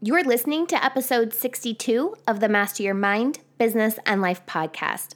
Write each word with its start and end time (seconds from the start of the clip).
You're 0.00 0.22
listening 0.22 0.68
to 0.68 0.84
episode 0.84 1.34
62 1.34 2.14
of 2.28 2.38
the 2.38 2.48
Master 2.48 2.84
Your 2.84 2.94
Mind, 2.94 3.40
Business, 3.58 3.98
and 4.06 4.22
Life 4.22 4.46
podcast. 4.46 5.14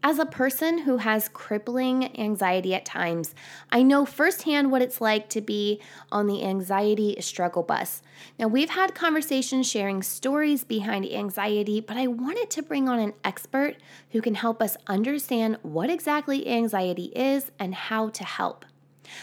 As 0.00 0.20
a 0.20 0.24
person 0.24 0.82
who 0.82 0.98
has 0.98 1.28
crippling 1.28 2.16
anxiety 2.16 2.72
at 2.72 2.84
times, 2.84 3.34
I 3.72 3.82
know 3.82 4.06
firsthand 4.06 4.70
what 4.70 4.80
it's 4.80 5.00
like 5.00 5.28
to 5.30 5.40
be 5.40 5.80
on 6.12 6.28
the 6.28 6.44
anxiety 6.44 7.16
struggle 7.18 7.64
bus. 7.64 8.00
Now, 8.38 8.46
we've 8.46 8.70
had 8.70 8.94
conversations 8.94 9.68
sharing 9.68 10.04
stories 10.04 10.62
behind 10.62 11.04
anxiety, 11.04 11.80
but 11.80 11.96
I 11.96 12.06
wanted 12.06 12.48
to 12.50 12.62
bring 12.62 12.88
on 12.88 13.00
an 13.00 13.14
expert 13.24 13.74
who 14.12 14.22
can 14.22 14.36
help 14.36 14.62
us 14.62 14.76
understand 14.86 15.58
what 15.62 15.90
exactly 15.90 16.46
anxiety 16.46 17.06
is 17.16 17.50
and 17.58 17.74
how 17.74 18.10
to 18.10 18.22
help. 18.22 18.64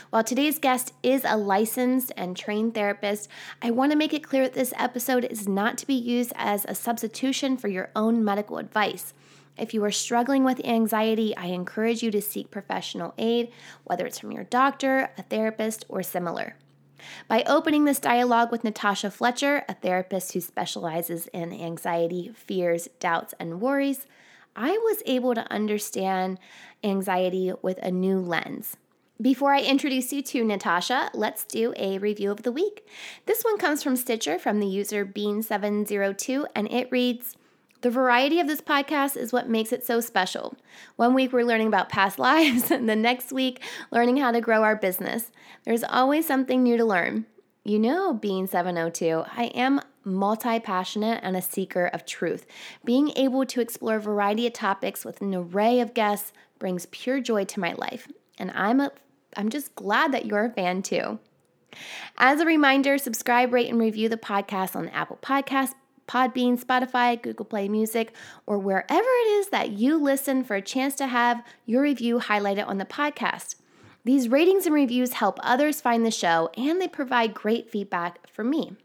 While 0.10 0.24
today's 0.24 0.60
guest 0.60 0.94
is 1.04 1.24
a 1.26 1.38
licensed 1.38 2.12
and 2.18 2.36
trained 2.36 2.74
therapist, 2.74 3.28
I 3.62 3.72
want 3.72 3.92
to 3.92 3.98
make 3.98 4.14
it 4.14 4.24
clear 4.24 4.44
that 4.44 4.54
this 4.54 4.74
episode 4.78 5.26
is 5.26 5.48
not 5.48 5.78
to 5.80 5.88
be 5.88 5.94
used 5.94 6.34
as 6.36 6.66
a 6.66 6.76
substitution 6.76 7.58
for 7.58 7.68
your 7.68 7.90
own 7.96 8.24
medical 8.24 8.58
advice. 8.58 9.14
If 9.58 9.74
you 9.74 9.84
are 9.84 9.92
struggling 9.92 10.44
with 10.44 10.66
anxiety, 10.66 11.36
I 11.38 11.48
encourage 11.48 12.02
you 12.02 12.10
to 12.12 12.22
seek 12.22 12.50
professional 12.50 13.14
aid, 13.18 13.52
whether 13.84 14.06
it's 14.06 14.20
from 14.20 14.32
your 14.32 14.46
doctor, 14.46 15.12
a 15.18 15.24
therapist, 15.24 15.86
or 15.90 16.02
similar. 16.02 16.56
By 17.28 17.44
opening 17.46 17.86
this 17.86 18.00
dialogue 18.00 18.52
with 18.52 18.64
Natasha 18.64 19.12
Fletcher, 19.12 19.64
a 19.68 19.74
therapist 19.74 20.34
who 20.34 20.42
specializes 20.42 21.28
in 21.28 21.54
anxiety, 21.54 22.32
fears, 22.34 22.88
doubts, 23.00 23.34
and 23.40 23.62
worries, 23.62 24.08
I 24.56 24.72
was 24.72 25.04
able 25.06 25.36
to 25.36 25.52
understand 25.52 26.40
anxiety 26.84 27.52
with 27.62 27.80
a 27.80 27.92
new 27.92 28.20
lens. 28.20 28.78
Before 29.24 29.54
I 29.54 29.62
introduce 29.62 30.12
you 30.12 30.22
to 30.22 30.44
Natasha, 30.44 31.10
let's 31.14 31.46
do 31.46 31.74
a 31.78 31.98
review 31.98 32.30
of 32.30 32.44
the 32.44 32.52
week. 32.52 32.86
This 33.26 33.42
one 33.42 33.58
comes 33.58 33.82
from 33.82 33.96
Stitcher 33.96 34.38
from 34.38 34.60
the 34.60 34.68
user 34.68 35.06
Bean702, 35.06 36.46
and 36.54 36.70
it 36.70 36.92
reads 36.92 37.38
The 37.80 37.90
variety 37.90 38.42
of 38.42 38.48
this 38.48 38.60
podcast 38.60 39.16
is 39.16 39.32
what 39.32 39.48
makes 39.48 39.72
it 39.72 39.86
so 39.86 40.02
special. 40.02 40.58
One 40.98 41.14
week 41.14 41.32
we're 41.32 41.46
learning 41.46 41.68
about 41.68 41.88
past 41.88 42.20
lives, 42.30 42.70
and 42.70 42.90
the 42.90 42.98
next 42.98 43.32
week, 43.32 43.64
learning 43.92 44.18
how 44.18 44.32
to 44.32 44.42
grow 44.42 44.62
our 44.62 44.76
business. 44.76 45.32
There's 45.64 45.86
always 45.86 46.28
something 46.28 46.62
new 46.62 46.76
to 46.76 46.84
learn. 46.84 47.26
You 47.64 47.80
know, 47.80 48.14
Bean702, 48.14 49.30
I 49.38 49.46
am 49.56 49.80
multi 50.04 50.60
passionate 50.60 51.22
and 51.24 51.38
a 51.38 51.42
seeker 51.42 51.86
of 51.94 52.06
truth. 52.06 52.46
Being 52.84 53.14
able 53.16 53.46
to 53.46 53.62
explore 53.62 53.96
a 53.96 54.02
variety 54.02 54.48
of 54.48 54.52
topics 54.52 55.06
with 55.06 55.22
an 55.22 55.34
array 55.34 55.80
of 55.80 55.94
guests 55.94 56.34
brings 56.60 56.88
pure 56.88 57.22
joy 57.22 57.46
to 57.46 57.62
my 57.62 57.72
life 57.72 58.10
and 58.38 58.52
I'm 58.52 58.80
a 58.80 58.92
I'm 59.36 59.50
just 59.50 59.76
glad 59.76 60.12
that 60.14 60.26
you're 60.26 60.46
a 60.46 60.52
fan 60.52 60.82
too. 60.82 61.20
As 62.18 62.40
a 62.40 62.46
reminder, 62.46 62.98
subscribe, 62.98 63.52
rate, 63.52 63.70
and 63.70 63.80
review 63.80 64.10
the 64.10 64.18
podcast 64.18 64.76
on 64.76 64.90
Apple 64.90 65.20
Podcasts, 65.22 65.74
Podbean, 66.08 66.64
Spotify, 66.64 67.20
Google 67.22 67.46
Play 67.46 67.68
Music, 67.70 68.14
or 68.46 68.60
wherever 68.60 68.94
it 68.94 69.30
is 69.40 69.50
that 69.50 69.72
you 69.72 69.98
listen 69.98 70.44
for 70.44 70.56
a 70.56 70.62
chance 70.62 70.96
to 70.96 71.08
have 71.08 71.44
your 71.66 71.82
review 71.82 72.20
highlighted 72.20 72.68
on 72.68 72.78
the 72.78 72.86
podcast. 72.86 73.56
These 74.06 74.28
ratings 74.30 74.66
and 74.66 74.76
reviews 74.76 75.14
help 75.14 75.40
others 75.42 75.80
find 75.80 76.06
the 76.06 76.12
show 76.12 76.50
and 76.58 76.82
they 76.82 76.90
provide 76.90 77.34
great 77.34 77.70
feedback 77.70 78.28
for 78.28 78.44
me. 78.44 78.76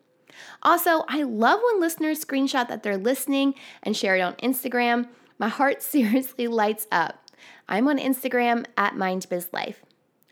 Also, 0.62 1.04
I 1.08 1.24
love 1.24 1.60
when 1.64 1.80
listeners 1.80 2.24
screenshot 2.24 2.68
that 2.68 2.84
they're 2.84 2.96
listening 2.96 3.54
and 3.82 3.96
share 3.96 4.16
it 4.16 4.20
on 4.20 4.34
Instagram. 4.34 5.08
My 5.38 5.48
heart 5.48 5.82
seriously 5.82 6.46
lights 6.46 6.86
up. 6.92 7.30
I'm 7.68 7.88
on 7.88 7.98
Instagram 7.98 8.64
at 8.76 8.94
MindBizLife. 8.94 9.76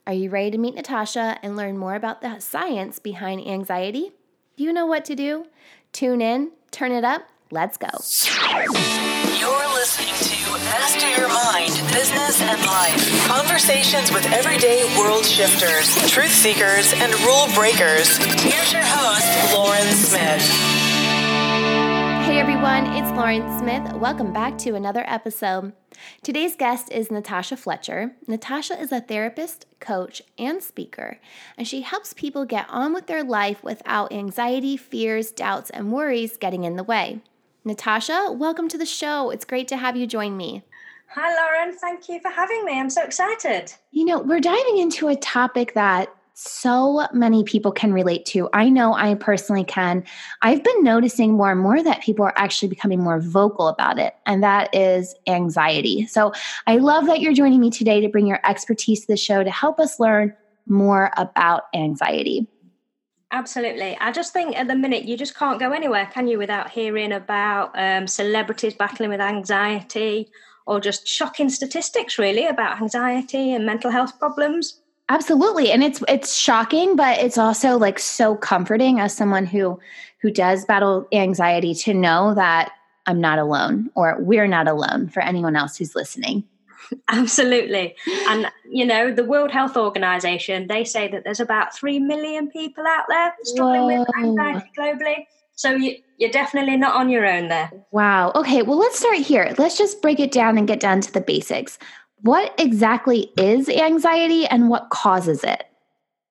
Are 0.06 0.12
you 0.12 0.30
ready 0.30 0.52
to 0.52 0.58
meet 0.58 0.76
Natasha 0.76 1.36
and 1.42 1.56
learn 1.56 1.78
more 1.78 1.96
about 1.96 2.20
the 2.20 2.38
science 2.38 3.00
behind 3.00 3.44
anxiety? 3.44 4.12
Do 4.56 4.62
you 4.62 4.72
know 4.72 4.86
what 4.86 5.04
to 5.06 5.16
do? 5.16 5.46
Tune 5.90 6.22
in, 6.22 6.52
turn 6.70 6.92
it 6.92 7.02
up, 7.02 7.22
let's 7.50 7.76
go. 7.76 7.88
You're 9.40 9.68
listening 9.74 10.14
to 10.14 10.64
Master 10.64 11.10
Your 11.10 11.26
Mind, 11.26 11.72
Business 11.92 12.40
and 12.40 12.60
Life. 12.66 13.26
Conversations 13.26 14.12
with 14.12 14.24
everyday 14.32 14.84
world 14.96 15.24
shifters, 15.24 15.92
truth 16.08 16.30
seekers, 16.30 16.92
and 16.92 17.12
rule 17.22 17.48
breakers. 17.56 18.16
Here's 18.44 18.72
your 18.72 18.82
host, 18.84 19.54
Lauren 19.54 19.92
Smith. 19.92 20.75
Hey 22.26 22.40
everyone, 22.40 22.86
it's 22.86 23.08
Lauren 23.12 23.56
Smith. 23.56 23.92
Welcome 23.98 24.32
back 24.32 24.58
to 24.58 24.74
another 24.74 25.04
episode. 25.06 25.72
Today's 26.24 26.56
guest 26.56 26.90
is 26.90 27.08
Natasha 27.08 27.56
Fletcher. 27.56 28.16
Natasha 28.26 28.78
is 28.80 28.90
a 28.90 29.00
therapist, 29.00 29.64
coach, 29.78 30.20
and 30.36 30.60
speaker, 30.60 31.20
and 31.56 31.68
she 31.68 31.82
helps 31.82 32.14
people 32.14 32.44
get 32.44 32.66
on 32.68 32.92
with 32.92 33.06
their 33.06 33.22
life 33.22 33.62
without 33.62 34.12
anxiety, 34.12 34.76
fears, 34.76 35.30
doubts, 35.30 35.70
and 35.70 35.92
worries 35.92 36.36
getting 36.36 36.64
in 36.64 36.74
the 36.74 36.82
way. 36.82 37.20
Natasha, 37.64 38.32
welcome 38.32 38.66
to 38.70 38.76
the 38.76 38.84
show. 38.84 39.30
It's 39.30 39.44
great 39.44 39.68
to 39.68 39.76
have 39.76 39.96
you 39.96 40.08
join 40.08 40.36
me. 40.36 40.64
Hi, 41.14 41.32
Lauren. 41.32 41.78
Thank 41.78 42.08
you 42.08 42.18
for 42.20 42.30
having 42.32 42.64
me. 42.64 42.80
I'm 42.80 42.90
so 42.90 43.04
excited. 43.04 43.72
You 43.92 44.04
know, 44.04 44.18
we're 44.18 44.40
diving 44.40 44.78
into 44.78 45.06
a 45.06 45.14
topic 45.14 45.74
that 45.74 46.12
so 46.38 47.06
many 47.14 47.44
people 47.44 47.72
can 47.72 47.94
relate 47.94 48.26
to. 48.26 48.46
I 48.52 48.68
know 48.68 48.92
I 48.92 49.14
personally 49.14 49.64
can. 49.64 50.04
I've 50.42 50.62
been 50.62 50.84
noticing 50.84 51.32
more 51.32 51.50
and 51.50 51.58
more 51.58 51.82
that 51.82 52.02
people 52.02 52.26
are 52.26 52.34
actually 52.36 52.68
becoming 52.68 53.02
more 53.02 53.20
vocal 53.20 53.68
about 53.68 53.98
it, 53.98 54.14
and 54.26 54.42
that 54.42 54.74
is 54.74 55.14
anxiety. 55.26 56.06
So 56.06 56.32
I 56.66 56.76
love 56.76 57.06
that 57.06 57.20
you're 57.20 57.32
joining 57.32 57.58
me 57.58 57.70
today 57.70 58.02
to 58.02 58.08
bring 58.10 58.26
your 58.26 58.40
expertise 58.44 59.00
to 59.00 59.06
the 59.06 59.16
show 59.16 59.44
to 59.44 59.50
help 59.50 59.80
us 59.80 59.98
learn 59.98 60.34
more 60.66 61.10
about 61.16 61.62
anxiety. 61.74 62.46
Absolutely. 63.30 63.96
I 63.98 64.12
just 64.12 64.34
think 64.34 64.58
at 64.58 64.68
the 64.68 64.76
minute 64.76 65.04
you 65.04 65.16
just 65.16 65.34
can't 65.34 65.58
go 65.58 65.72
anywhere, 65.72 66.10
can 66.12 66.28
you, 66.28 66.36
without 66.36 66.70
hearing 66.70 67.12
about 67.12 67.70
um, 67.78 68.06
celebrities 68.06 68.74
battling 68.74 69.08
with 69.08 69.22
anxiety 69.22 70.28
or 70.66 70.80
just 70.80 71.08
shocking 71.08 71.48
statistics, 71.48 72.18
really, 72.18 72.46
about 72.46 72.82
anxiety 72.82 73.54
and 73.54 73.64
mental 73.64 73.90
health 73.90 74.18
problems. 74.18 74.82
Absolutely. 75.08 75.70
And 75.70 75.84
it's 75.84 76.02
it's 76.08 76.34
shocking, 76.36 76.96
but 76.96 77.18
it's 77.18 77.38
also 77.38 77.78
like 77.78 77.98
so 77.98 78.34
comforting 78.36 78.98
as 78.98 79.16
someone 79.16 79.46
who 79.46 79.78
who 80.20 80.30
does 80.30 80.64
battle 80.64 81.06
anxiety 81.12 81.74
to 81.74 81.94
know 81.94 82.34
that 82.34 82.72
I'm 83.06 83.20
not 83.20 83.38
alone 83.38 83.90
or 83.94 84.16
we're 84.20 84.48
not 84.48 84.66
alone 84.66 85.08
for 85.08 85.22
anyone 85.22 85.54
else 85.54 85.76
who's 85.76 85.94
listening. 85.94 86.44
Absolutely. 87.08 87.94
And 88.28 88.50
you 88.68 88.84
know, 88.84 89.12
the 89.12 89.24
World 89.24 89.52
Health 89.52 89.76
Organization, 89.76 90.66
they 90.66 90.82
say 90.82 91.08
that 91.08 91.22
there's 91.22 91.40
about 91.40 91.74
3 91.74 92.00
million 92.00 92.50
people 92.50 92.84
out 92.86 93.04
there 93.08 93.32
struggling 93.44 93.82
Whoa. 93.82 93.98
with 94.00 94.08
anxiety 94.18 94.70
globally. 94.76 95.26
So 95.54 95.70
you, 95.70 95.96
you're 96.18 96.30
definitely 96.30 96.76
not 96.76 96.96
on 96.96 97.08
your 97.08 97.26
own 97.26 97.48
there. 97.48 97.70
Wow. 97.92 98.32
Okay, 98.34 98.62
well 98.62 98.78
let's 98.78 98.98
start 98.98 99.18
here. 99.18 99.54
Let's 99.56 99.78
just 99.78 100.02
break 100.02 100.18
it 100.18 100.32
down 100.32 100.58
and 100.58 100.66
get 100.66 100.80
down 100.80 101.00
to 101.02 101.12
the 101.12 101.20
basics 101.20 101.78
what 102.22 102.54
exactly 102.58 103.30
is 103.36 103.68
anxiety 103.68 104.46
and 104.46 104.68
what 104.68 104.90
causes 104.90 105.44
it? 105.44 105.64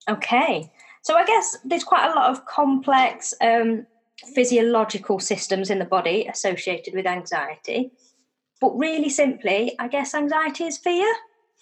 Okay. 0.10 0.72
So 1.02 1.16
I 1.16 1.26
guess 1.26 1.58
there's 1.64 1.84
quite 1.84 2.10
a 2.10 2.16
lot 2.16 2.32
of 2.32 2.46
complex 2.46 3.34
um, 3.42 3.86
physiological 4.34 5.20
systems 5.20 5.70
in 5.70 5.80
the 5.80 5.86
body 5.86 6.28
associated 6.28 6.94
with 6.94 7.06
anxiety. 7.06 7.92
But 8.60 8.78
really 8.78 9.10
simply, 9.10 9.76
I 9.78 9.88
guess 9.88 10.16
anxiety 10.16 10.64
is 10.66 10.78
fear. 10.78 11.14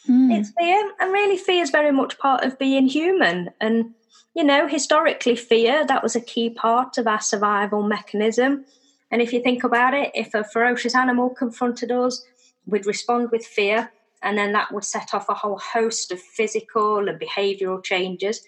Mm. 0.08 0.38
It's 0.38 0.52
fear, 0.58 0.92
and 1.00 1.12
really 1.12 1.38
fear 1.38 1.64
is 1.64 1.72
very 1.72 1.92
much 1.92 2.18
part 2.20 2.44
of 2.44 2.60
being 2.60 2.88
human. 2.88 3.50
And, 3.60 3.94
you 4.36 4.44
know, 4.44 4.68
historically, 4.68 5.36
fear, 5.36 5.86
that 5.88 6.04
was 6.04 6.16
a 6.16 6.22
key 6.22 6.50
part 6.50 6.98
of 6.98 7.08
our 7.08 7.22
survival 7.22 7.84
mechanism. 7.84 8.66
And 9.12 9.22
if 9.22 9.34
you 9.34 9.42
think 9.42 9.64
about 9.64 9.94
it, 9.94 10.12
if 10.14 10.34
a 10.34 10.44
ferocious 10.44 10.96
animal 10.96 11.30
confronted 11.30 11.92
us, 11.92 12.24
we'd 12.66 12.86
respond 12.86 13.32
with 13.32 13.46
fear 13.46 13.92
and 14.24 14.38
then 14.38 14.54
that 14.54 14.72
would 14.72 14.86
set 14.86 15.14
off 15.14 15.30
a 15.30 15.34
whole 15.34 15.58
host 15.58 16.12
of 16.12 16.20
physical 16.20 17.08
and 17.08 17.20
behavioral 17.20 17.84
changes 17.84 18.42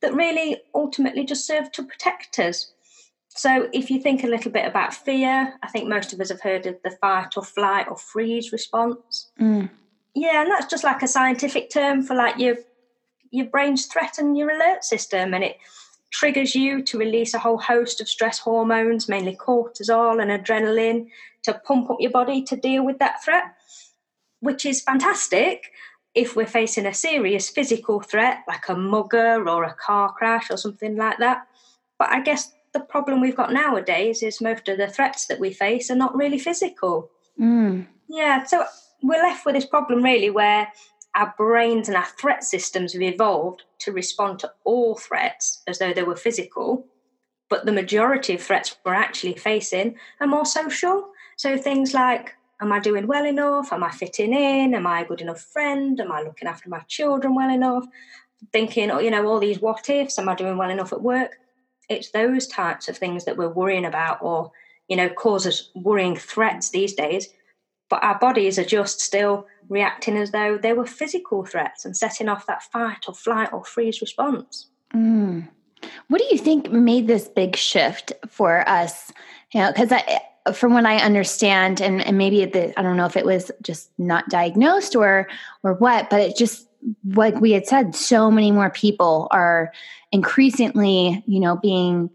that 0.00 0.14
really 0.14 0.60
ultimately 0.74 1.24
just 1.24 1.46
serve 1.46 1.70
to 1.72 1.82
protect 1.82 2.38
us. 2.38 2.72
So, 3.28 3.68
if 3.72 3.90
you 3.90 4.00
think 4.00 4.24
a 4.24 4.28
little 4.28 4.50
bit 4.50 4.66
about 4.66 4.94
fear, 4.94 5.54
I 5.62 5.68
think 5.68 5.88
most 5.88 6.12
of 6.12 6.20
us 6.20 6.30
have 6.30 6.40
heard 6.40 6.66
of 6.66 6.76
the 6.82 6.90
fight 6.90 7.36
or 7.36 7.44
flight 7.44 7.86
or 7.88 7.96
freeze 7.96 8.50
response. 8.50 9.28
Mm. 9.40 9.70
Yeah, 10.14 10.42
and 10.42 10.50
that's 10.50 10.66
just 10.66 10.82
like 10.82 11.02
a 11.02 11.08
scientific 11.08 11.70
term 11.70 12.02
for 12.02 12.16
like 12.16 12.38
your 12.38 12.56
your 13.30 13.46
brain's 13.46 13.86
threaten 13.86 14.34
your 14.34 14.50
alert 14.50 14.82
system, 14.82 15.34
and 15.34 15.44
it 15.44 15.56
triggers 16.10 16.54
you 16.54 16.82
to 16.82 16.98
release 16.98 17.34
a 17.34 17.38
whole 17.38 17.58
host 17.58 18.00
of 18.00 18.08
stress 18.08 18.38
hormones, 18.38 19.08
mainly 19.08 19.36
cortisol 19.36 20.20
and 20.20 20.30
adrenaline, 20.30 21.06
to 21.42 21.60
pump 21.64 21.90
up 21.90 21.98
your 22.00 22.10
body 22.10 22.42
to 22.42 22.56
deal 22.56 22.84
with 22.84 22.98
that 22.98 23.22
threat 23.22 23.54
which 24.40 24.64
is 24.66 24.80
fantastic 24.80 25.72
if 26.14 26.34
we're 26.34 26.46
facing 26.46 26.86
a 26.86 26.94
serious 26.94 27.48
physical 27.48 28.00
threat 28.00 28.38
like 28.48 28.68
a 28.68 28.74
mugger 28.74 29.48
or 29.48 29.64
a 29.64 29.74
car 29.74 30.12
crash 30.12 30.50
or 30.50 30.56
something 30.56 30.96
like 30.96 31.18
that. 31.18 31.46
But 31.98 32.08
I 32.10 32.20
guess 32.20 32.52
the 32.72 32.80
problem 32.80 33.20
we've 33.20 33.36
got 33.36 33.52
nowadays 33.52 34.22
is 34.22 34.40
most 34.40 34.68
of 34.68 34.78
the 34.78 34.88
threats 34.88 35.26
that 35.26 35.40
we 35.40 35.52
face 35.52 35.90
are 35.90 35.96
not 35.96 36.16
really 36.16 36.38
physical. 36.38 37.10
Mm. 37.40 37.86
Yeah, 38.08 38.44
so 38.44 38.64
we're 39.02 39.22
left 39.22 39.44
with 39.46 39.54
this 39.54 39.66
problem 39.66 40.02
really 40.02 40.30
where 40.30 40.72
our 41.14 41.34
brains 41.36 41.88
and 41.88 41.96
our 41.96 42.06
threat 42.20 42.44
systems 42.44 42.92
have 42.92 43.02
evolved 43.02 43.64
to 43.80 43.92
respond 43.92 44.38
to 44.40 44.52
all 44.64 44.94
threats 44.96 45.62
as 45.66 45.78
though 45.78 45.92
they 45.92 46.02
were 46.02 46.16
physical. 46.16 46.86
but 47.48 47.64
the 47.64 47.72
majority 47.72 48.34
of 48.34 48.42
threats 48.42 48.76
we're 48.84 48.94
actually 48.94 49.34
facing 49.34 49.96
are 50.20 50.26
more 50.26 50.46
social. 50.46 51.08
So 51.36 51.56
things 51.56 51.94
like, 51.94 52.34
am 52.60 52.72
I 52.72 52.80
doing 52.80 53.06
well 53.06 53.24
enough? 53.24 53.72
Am 53.72 53.84
I 53.84 53.90
fitting 53.90 54.32
in? 54.32 54.74
Am 54.74 54.86
I 54.86 55.02
a 55.02 55.04
good 55.04 55.20
enough 55.20 55.40
friend? 55.40 56.00
Am 56.00 56.12
I 56.12 56.22
looking 56.22 56.48
after 56.48 56.68
my 56.68 56.80
children 56.80 57.34
well 57.34 57.50
enough? 57.50 57.86
Thinking, 58.52 58.90
oh, 58.90 58.98
you 58.98 59.10
know, 59.10 59.26
all 59.26 59.40
these 59.40 59.60
what 59.60 59.88
ifs. 59.88 60.18
Am 60.18 60.28
I 60.28 60.34
doing 60.34 60.56
well 60.56 60.70
enough 60.70 60.92
at 60.92 61.02
work? 61.02 61.38
It's 61.88 62.10
those 62.10 62.46
types 62.46 62.88
of 62.88 62.98
things 62.98 63.24
that 63.24 63.36
we're 63.36 63.48
worrying 63.48 63.84
about, 63.84 64.18
or 64.22 64.50
you 64.88 64.96
know, 64.96 65.08
cause 65.08 65.46
us 65.46 65.70
worrying 65.74 66.16
threats 66.16 66.70
these 66.70 66.94
days. 66.94 67.28
But 67.88 68.04
our 68.04 68.18
bodies 68.18 68.58
are 68.58 68.64
just 68.64 69.00
still 69.00 69.46
reacting 69.68 70.16
as 70.16 70.30
though 70.30 70.58
they 70.58 70.72
were 70.72 70.86
physical 70.86 71.44
threats 71.44 71.84
and 71.84 71.96
setting 71.96 72.28
off 72.28 72.46
that 72.46 72.62
fight 72.62 73.04
or 73.08 73.14
flight 73.14 73.52
or 73.52 73.64
freeze 73.64 74.00
response. 74.00 74.66
Mm. 74.94 75.48
What 76.08 76.20
do 76.20 76.26
you 76.30 76.38
think 76.38 76.70
made 76.70 77.06
this 77.06 77.28
big 77.28 77.56
shift 77.56 78.12
for 78.28 78.68
us? 78.68 79.12
You 79.52 79.60
know, 79.60 79.72
because 79.72 79.92
from 80.52 80.74
what 80.74 80.86
I 80.86 80.96
understand, 80.98 81.80
and, 81.80 82.00
and 82.00 82.18
maybe 82.18 82.44
the, 82.44 82.78
I 82.78 82.82
don't 82.82 82.96
know 82.96 83.06
if 83.06 83.16
it 83.16 83.24
was 83.24 83.50
just 83.62 83.90
not 83.98 84.28
diagnosed 84.28 84.96
or 84.96 85.28
or 85.62 85.74
what, 85.74 86.10
but 86.10 86.20
it 86.20 86.36
just 86.36 86.68
like 87.14 87.40
we 87.40 87.52
had 87.52 87.66
said, 87.66 87.94
so 87.94 88.30
many 88.30 88.50
more 88.52 88.70
people 88.70 89.28
are 89.30 89.72
increasingly, 90.12 91.22
you 91.26 91.40
know, 91.40 91.56
being 91.56 92.10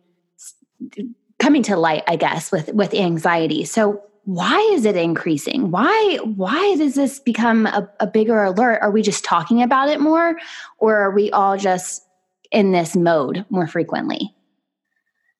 coming 1.39 1.63
to 1.63 1.75
light, 1.75 2.03
I 2.07 2.15
guess, 2.15 2.51
with 2.51 2.73
with 2.73 2.93
anxiety. 2.93 3.65
So 3.65 4.01
why 4.25 4.57
is 4.73 4.85
it 4.85 4.95
increasing? 4.95 5.69
Why 5.69 6.19
why 6.23 6.75
does 6.77 6.95
this 6.95 7.19
become 7.19 7.65
a, 7.65 7.89
a 7.99 8.07
bigger 8.07 8.41
alert? 8.43 8.79
Are 8.81 8.91
we 8.91 9.01
just 9.01 9.25
talking 9.25 9.61
about 9.61 9.89
it 9.89 9.99
more, 9.99 10.37
or 10.77 10.95
are 10.95 11.11
we 11.11 11.29
all 11.31 11.57
just 11.57 12.03
in 12.51 12.71
this 12.71 12.95
mode 12.95 13.45
more 13.49 13.67
frequently? 13.67 14.33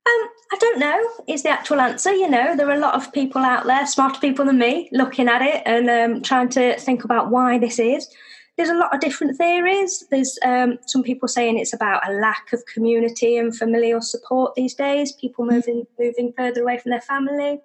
Um, 0.06 0.30
I 0.54 0.56
don't 0.58 0.78
know. 0.78 1.10
Is 1.28 1.42
the 1.42 1.50
actual 1.50 1.82
answer? 1.82 2.14
You 2.14 2.30
know, 2.30 2.56
there 2.56 2.70
are 2.70 2.76
a 2.76 2.80
lot 2.80 2.94
of 2.94 3.12
people 3.12 3.42
out 3.42 3.66
there, 3.66 3.88
smarter 3.88 4.20
people 4.20 4.46
than 4.46 4.60
me, 4.60 4.88
looking 4.92 5.28
at 5.28 5.42
it 5.42 5.64
and 5.66 5.90
um, 5.90 6.22
trying 6.22 6.50
to 6.50 6.78
think 6.78 7.04
about 7.04 7.32
why 7.32 7.58
this 7.58 7.80
is. 7.80 8.08
There's 8.56 8.70
a 8.70 8.76
lot 8.76 8.94
of 8.94 9.02
different 9.02 9.36
theories. 9.36 10.06
There's 10.12 10.38
um, 10.46 10.78
some 10.86 11.02
people 11.02 11.28
saying 11.28 11.58
it's 11.58 11.74
about 11.74 12.08
a 12.08 12.14
lack 12.14 12.54
of 12.54 12.64
community 12.72 13.36
and 13.36 13.58
familial 13.58 14.00
support 14.00 14.54
these 14.54 14.76
days. 14.76 15.12
People 15.14 15.44
mm. 15.46 15.54
moving 15.54 15.88
moving 15.98 16.32
further 16.38 16.62
away 16.62 16.78
from 16.78 16.92
their 16.92 17.02
family. 17.02 17.60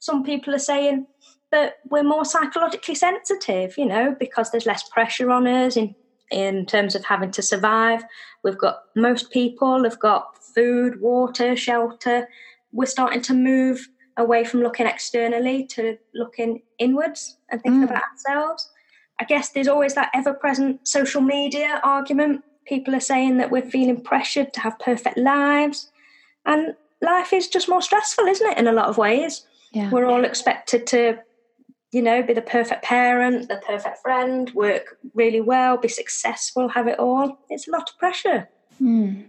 Some 0.00 0.24
people 0.24 0.56
are 0.56 0.58
saying 0.58 1.06
that 1.52 1.76
we're 1.88 2.02
more 2.02 2.24
psychologically 2.24 2.96
sensitive, 2.96 3.78
you 3.78 3.86
know, 3.86 4.16
because 4.18 4.50
there's 4.50 4.66
less 4.66 4.88
pressure 4.88 5.30
on 5.30 5.46
us 5.46 5.76
in 5.76 5.94
in 6.34 6.66
terms 6.66 6.96
of 6.96 7.04
having 7.04 7.30
to 7.30 7.42
survive. 7.42 8.02
We've 8.42 8.58
got 8.58 8.80
most 8.96 9.30
people 9.30 9.84
have 9.84 10.00
got 10.00 10.36
food, 10.42 11.00
water, 11.00 11.54
shelter. 11.54 12.28
We're 12.72 12.86
starting 12.86 13.22
to 13.22 13.34
move 13.34 13.88
away 14.16 14.44
from 14.44 14.60
looking 14.60 14.86
externally 14.86 15.64
to 15.66 15.96
looking 16.12 16.62
inwards 16.78 17.38
and 17.50 17.62
thinking 17.62 17.82
mm. 17.82 17.90
about 17.90 18.02
ourselves. 18.12 18.68
I 19.20 19.24
guess 19.24 19.50
there's 19.50 19.68
always 19.68 19.94
that 19.94 20.10
ever 20.12 20.34
present 20.34 20.86
social 20.88 21.20
media 21.20 21.80
argument. 21.84 22.42
People 22.66 22.96
are 22.96 23.00
saying 23.00 23.36
that 23.36 23.52
we're 23.52 23.70
feeling 23.70 24.00
pressured 24.00 24.52
to 24.54 24.60
have 24.60 24.76
perfect 24.80 25.16
lives. 25.16 25.92
And 26.46 26.74
life 27.00 27.32
is 27.32 27.46
just 27.46 27.68
more 27.68 27.80
stressful, 27.80 28.26
isn't 28.26 28.50
it, 28.50 28.58
in 28.58 28.66
a 28.66 28.72
lot 28.72 28.88
of 28.88 28.98
ways? 28.98 29.46
Yeah. 29.70 29.88
We're 29.90 30.06
all 30.06 30.24
expected 30.24 30.84
to 30.88 31.18
you 31.94 32.02
know, 32.02 32.22
be 32.24 32.34
the 32.34 32.42
perfect 32.42 32.82
parent, 32.82 33.48
the 33.48 33.62
perfect 33.64 33.98
friend, 33.98 34.50
work 34.50 34.98
really 35.14 35.40
well, 35.40 35.76
be 35.76 35.86
successful, 35.86 36.68
have 36.68 36.88
it 36.88 36.98
all. 36.98 37.38
It's 37.48 37.68
a 37.68 37.70
lot 37.70 37.88
of 37.88 37.96
pressure. 37.98 38.48
Mm. 38.82 39.26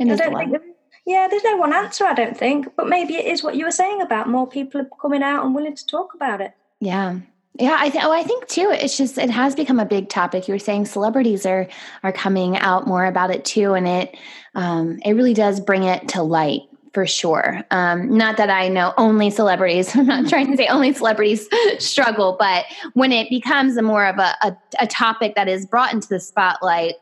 I 0.00 0.04
don't 0.04 0.18
think, 0.18 0.62
yeah, 1.06 1.26
there's 1.28 1.42
no 1.42 1.56
one 1.56 1.74
answer, 1.74 2.04
I 2.04 2.14
don't 2.14 2.36
think, 2.36 2.68
but 2.76 2.86
maybe 2.86 3.16
it 3.16 3.24
is 3.24 3.42
what 3.42 3.56
you 3.56 3.64
were 3.64 3.72
saying 3.72 4.00
about 4.00 4.28
more 4.28 4.46
people 4.46 4.80
are 4.80 4.88
coming 5.02 5.24
out 5.24 5.44
and 5.44 5.56
willing 5.56 5.74
to 5.74 5.86
talk 5.86 6.14
about 6.14 6.40
it. 6.40 6.52
Yeah. 6.78 7.18
Yeah, 7.58 7.76
I 7.78 7.90
think. 7.90 8.04
Oh, 8.04 8.10
I 8.10 8.24
think 8.24 8.48
too. 8.48 8.68
It's 8.72 8.96
just 8.96 9.16
it 9.16 9.30
has 9.30 9.54
become 9.54 9.78
a 9.78 9.84
big 9.84 10.08
topic. 10.08 10.48
You 10.48 10.54
were 10.54 10.58
saying 10.58 10.86
celebrities 10.86 11.46
are 11.46 11.68
are 12.02 12.10
coming 12.10 12.58
out 12.58 12.88
more 12.88 13.04
about 13.04 13.30
it 13.30 13.44
too, 13.44 13.74
and 13.74 13.86
it 13.86 14.16
um, 14.56 14.98
it 15.04 15.12
really 15.12 15.34
does 15.34 15.60
bring 15.60 15.84
it 15.84 16.08
to 16.08 16.24
light 16.24 16.62
for 16.94 17.06
sure. 17.06 17.62
Um, 17.72 18.16
not 18.16 18.36
that 18.36 18.48
I 18.48 18.68
know 18.68 18.94
only 18.96 19.28
celebrities. 19.28 19.94
I'm 19.96 20.06
not 20.06 20.28
trying 20.28 20.50
to 20.50 20.56
say 20.56 20.68
only 20.68 20.94
celebrities 20.94 21.48
struggle, 21.78 22.36
but 22.38 22.64
when 22.94 23.12
it 23.12 23.28
becomes 23.28 23.76
a 23.76 23.82
more 23.82 24.06
of 24.06 24.18
a, 24.18 24.34
a, 24.42 24.56
a 24.80 24.86
topic 24.86 25.34
that 25.34 25.48
is 25.48 25.66
brought 25.66 25.92
into 25.92 26.08
the 26.08 26.20
spotlight, 26.20 26.94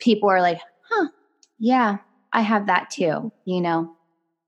people 0.00 0.28
are 0.30 0.40
like, 0.40 0.58
"Huh, 0.90 1.08
yeah, 1.58 1.98
I 2.32 2.40
have 2.40 2.66
that 2.66 2.90
too." 2.90 3.30
You 3.44 3.60
know. 3.60 3.94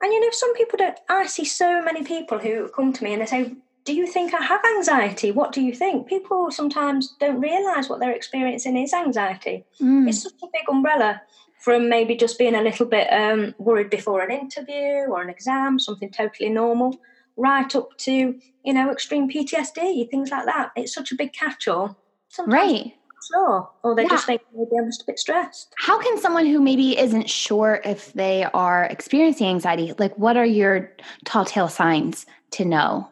And 0.02 0.12
you 0.12 0.20
know, 0.20 0.30
some 0.32 0.54
people 0.54 0.78
don't. 0.78 0.98
I 1.08 1.26
see 1.26 1.44
so 1.44 1.82
many 1.82 2.02
people 2.02 2.38
who 2.38 2.68
come 2.68 2.92
to 2.92 3.04
me 3.04 3.12
and 3.12 3.22
they 3.22 3.26
say, 3.26 3.54
do 3.86 3.94
you 3.94 4.06
think 4.06 4.34
I 4.34 4.42
have 4.42 4.60
anxiety? 4.76 5.30
What 5.30 5.52
do 5.52 5.62
you 5.62 5.72
think? 5.72 6.08
People 6.08 6.50
sometimes 6.50 7.14
don't 7.20 7.40
realize 7.40 7.88
what 7.88 8.00
they're 8.00 8.10
experiencing 8.10 8.76
is 8.76 8.92
anxiety. 8.92 9.64
Mm. 9.80 10.08
It's 10.08 10.24
such 10.24 10.34
a 10.42 10.46
big 10.52 10.68
umbrella 10.68 11.22
from 11.66 11.88
maybe 11.88 12.14
just 12.14 12.38
being 12.38 12.54
a 12.54 12.62
little 12.62 12.86
bit 12.86 13.08
um, 13.12 13.52
worried 13.58 13.90
before 13.90 14.20
an 14.20 14.30
interview 14.30 15.10
or 15.10 15.20
an 15.20 15.28
exam, 15.28 15.80
something 15.80 16.08
totally 16.12 16.48
normal, 16.48 16.96
right 17.36 17.74
up 17.74 17.88
to 17.98 18.38
you 18.64 18.72
know 18.72 18.88
extreme 18.88 19.28
PTSD, 19.28 20.08
things 20.08 20.30
like 20.30 20.44
that. 20.44 20.70
It's 20.76 20.94
such 20.94 21.10
a 21.10 21.16
big 21.16 21.32
catch-all. 21.32 21.98
right. 22.46 22.94
Sure. 23.32 23.68
Or 23.82 23.96
they 23.96 24.04
yeah. 24.04 24.10
just 24.10 24.26
think 24.26 24.42
maybe 24.54 24.70
I'm 24.78 24.86
just 24.86 25.02
a 25.02 25.06
bit 25.06 25.18
stressed. 25.18 25.74
How 25.78 26.00
can 26.00 26.20
someone 26.20 26.46
who 26.46 26.60
maybe 26.60 26.96
isn't 26.96 27.28
sure 27.28 27.80
if 27.84 28.12
they 28.12 28.44
are 28.54 28.84
experiencing 28.84 29.48
anxiety, 29.48 29.92
like 29.98 30.16
what 30.16 30.36
are 30.36 30.46
your 30.46 30.92
telltale 31.24 31.68
signs 31.68 32.26
to 32.52 32.64
know? 32.64 33.10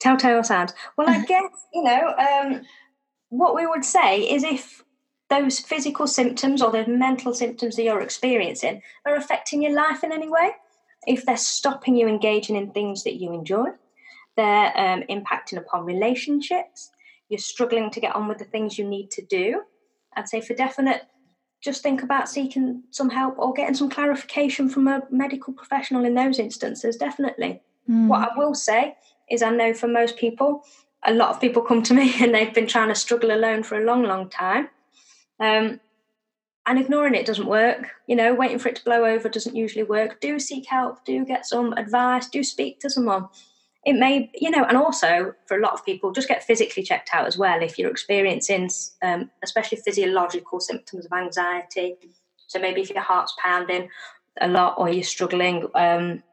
Telltale 0.00 0.42
signs. 0.42 0.74
Well, 0.98 1.08
I 1.08 1.24
guess, 1.28 1.52
you 1.72 1.84
know, 1.84 2.14
um, 2.18 2.62
what 3.28 3.54
we 3.54 3.64
would 3.64 3.84
say 3.84 4.22
is 4.22 4.42
if 4.42 4.82
those 5.28 5.58
physical 5.58 6.06
symptoms 6.06 6.62
or 6.62 6.70
the 6.70 6.86
mental 6.86 7.34
symptoms 7.34 7.76
that 7.76 7.82
you're 7.82 8.00
experiencing 8.00 8.82
are 9.04 9.16
affecting 9.16 9.62
your 9.62 9.72
life 9.72 10.04
in 10.04 10.12
any 10.12 10.28
way, 10.28 10.52
if 11.06 11.24
they're 11.24 11.36
stopping 11.36 11.96
you 11.96 12.08
engaging 12.08 12.56
in 12.56 12.70
things 12.70 13.04
that 13.04 13.16
you 13.16 13.32
enjoy, 13.32 13.66
they're 14.36 14.72
um, 14.76 15.02
impacting 15.10 15.58
upon 15.58 15.84
relationships, 15.84 16.90
you're 17.28 17.38
struggling 17.38 17.90
to 17.90 18.00
get 18.00 18.14
on 18.14 18.28
with 18.28 18.38
the 18.38 18.44
things 18.44 18.78
you 18.78 18.86
need 18.86 19.10
to 19.10 19.22
do, 19.22 19.62
I'd 20.16 20.28
say 20.28 20.40
for 20.40 20.54
definite, 20.54 21.02
just 21.60 21.82
think 21.82 22.02
about 22.02 22.28
seeking 22.28 22.82
some 22.90 23.10
help 23.10 23.38
or 23.38 23.52
getting 23.52 23.74
some 23.74 23.90
clarification 23.90 24.68
from 24.68 24.88
a 24.88 25.02
medical 25.10 25.52
professional 25.52 26.04
in 26.04 26.14
those 26.14 26.38
instances, 26.38 26.96
definitely. 26.96 27.60
Mm. 27.88 28.08
What 28.08 28.30
I 28.30 28.38
will 28.38 28.54
say 28.54 28.96
is, 29.30 29.42
I 29.42 29.50
know 29.50 29.74
for 29.74 29.88
most 29.88 30.16
people, 30.16 30.62
a 31.04 31.12
lot 31.12 31.30
of 31.30 31.40
people 31.40 31.62
come 31.62 31.82
to 31.84 31.94
me 31.94 32.14
and 32.20 32.34
they've 32.34 32.54
been 32.54 32.66
trying 32.66 32.88
to 32.88 32.94
struggle 32.94 33.32
alone 33.32 33.62
for 33.62 33.80
a 33.80 33.84
long, 33.84 34.04
long 34.04 34.28
time. 34.28 34.68
Um, 35.40 35.80
and 36.66 36.80
ignoring 36.80 37.14
it 37.14 37.26
doesn't 37.26 37.46
work. 37.46 37.90
You 38.06 38.16
know, 38.16 38.34
waiting 38.34 38.58
for 38.58 38.68
it 38.68 38.76
to 38.76 38.84
blow 38.84 39.04
over 39.04 39.28
doesn't 39.28 39.54
usually 39.54 39.84
work. 39.84 40.20
Do 40.20 40.38
seek 40.38 40.66
help, 40.66 41.04
do 41.04 41.24
get 41.24 41.46
some 41.46 41.72
advice, 41.74 42.28
do 42.28 42.42
speak 42.42 42.80
to 42.80 42.90
someone. 42.90 43.28
It 43.84 43.92
may, 43.92 44.32
you 44.34 44.50
know, 44.50 44.64
and 44.64 44.76
also 44.76 45.34
for 45.46 45.56
a 45.56 45.60
lot 45.60 45.74
of 45.74 45.84
people, 45.84 46.10
just 46.10 46.26
get 46.26 46.42
physically 46.42 46.82
checked 46.82 47.10
out 47.12 47.26
as 47.26 47.38
well 47.38 47.62
if 47.62 47.78
you're 47.78 47.90
experiencing, 47.90 48.68
um, 49.00 49.30
especially 49.44 49.78
physiological 49.78 50.58
symptoms 50.58 51.06
of 51.06 51.12
anxiety. 51.12 51.94
So 52.48 52.58
maybe 52.58 52.80
if 52.80 52.90
your 52.90 53.00
heart's 53.00 53.34
pounding 53.40 53.88
a 54.40 54.48
lot 54.48 54.74
or 54.76 54.88
you're 54.88 55.04
struggling 55.04 55.68
um, 55.76 56.24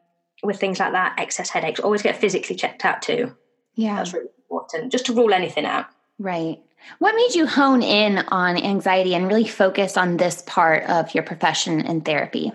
with 0.42 0.58
things 0.58 0.80
like 0.80 0.92
that, 0.92 1.14
excess 1.16 1.48
headaches, 1.48 1.78
always 1.78 2.02
get 2.02 2.16
physically 2.16 2.56
checked 2.56 2.84
out 2.84 3.02
too. 3.02 3.36
Yeah. 3.76 3.96
That's 3.96 4.12
really 4.12 4.30
important, 4.50 4.90
just 4.90 5.06
to 5.06 5.12
rule 5.12 5.32
anything 5.32 5.64
out. 5.64 5.86
Right. 6.18 6.58
What 6.98 7.14
made 7.14 7.34
you 7.34 7.46
hone 7.46 7.82
in 7.82 8.18
on 8.28 8.56
anxiety 8.56 9.14
and 9.14 9.26
really 9.26 9.46
focus 9.46 9.96
on 9.96 10.16
this 10.16 10.42
part 10.42 10.84
of 10.84 11.14
your 11.14 11.24
profession 11.24 11.80
in 11.80 12.00
therapy? 12.00 12.52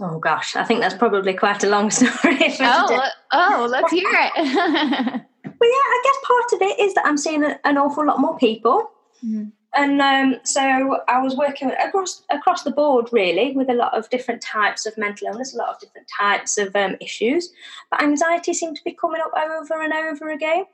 Oh 0.00 0.18
gosh, 0.18 0.56
I 0.56 0.64
think 0.64 0.80
that's 0.80 0.94
probably 0.94 1.34
quite 1.34 1.62
a 1.62 1.68
long 1.68 1.90
story. 1.90 2.54
oh, 2.60 3.08
oh, 3.32 3.68
let's 3.70 3.92
hear 3.92 4.08
it. 4.08 4.32
well, 4.36 4.44
yeah, 4.44 5.24
I 5.60 6.02
guess 6.04 6.16
part 6.24 6.52
of 6.52 6.62
it 6.62 6.80
is 6.80 6.94
that 6.94 7.06
I'm 7.06 7.16
seeing 7.16 7.44
an 7.44 7.78
awful 7.78 8.04
lot 8.04 8.20
more 8.20 8.36
people, 8.36 8.90
mm-hmm. 9.24 9.44
and 9.74 10.00
um, 10.00 10.40
so 10.42 10.98
I 11.06 11.20
was 11.20 11.36
working 11.36 11.70
across 11.70 12.22
across 12.28 12.64
the 12.64 12.72
board 12.72 13.08
really 13.12 13.52
with 13.52 13.70
a 13.70 13.74
lot 13.74 13.96
of 13.96 14.10
different 14.10 14.42
types 14.42 14.84
of 14.84 14.98
mental 14.98 15.28
illness, 15.28 15.54
a 15.54 15.58
lot 15.58 15.68
of 15.68 15.80
different 15.80 16.08
types 16.18 16.58
of 16.58 16.74
um, 16.74 16.96
issues, 17.00 17.52
but 17.90 18.02
anxiety 18.02 18.52
seemed 18.52 18.76
to 18.76 18.84
be 18.84 18.92
coming 18.92 19.20
up 19.20 19.32
over 19.36 19.80
and 19.80 19.92
over 19.92 20.30
again. 20.30 20.64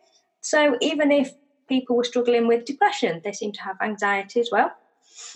So 0.40 0.78
even 0.80 1.12
if 1.12 1.34
people 1.70 1.96
were 1.96 2.04
struggling 2.04 2.46
with 2.46 2.66
depression. 2.66 3.22
They 3.24 3.32
seem 3.32 3.52
to 3.52 3.62
have 3.62 3.76
anxiety 3.80 4.40
as 4.40 4.50
well. 4.52 4.72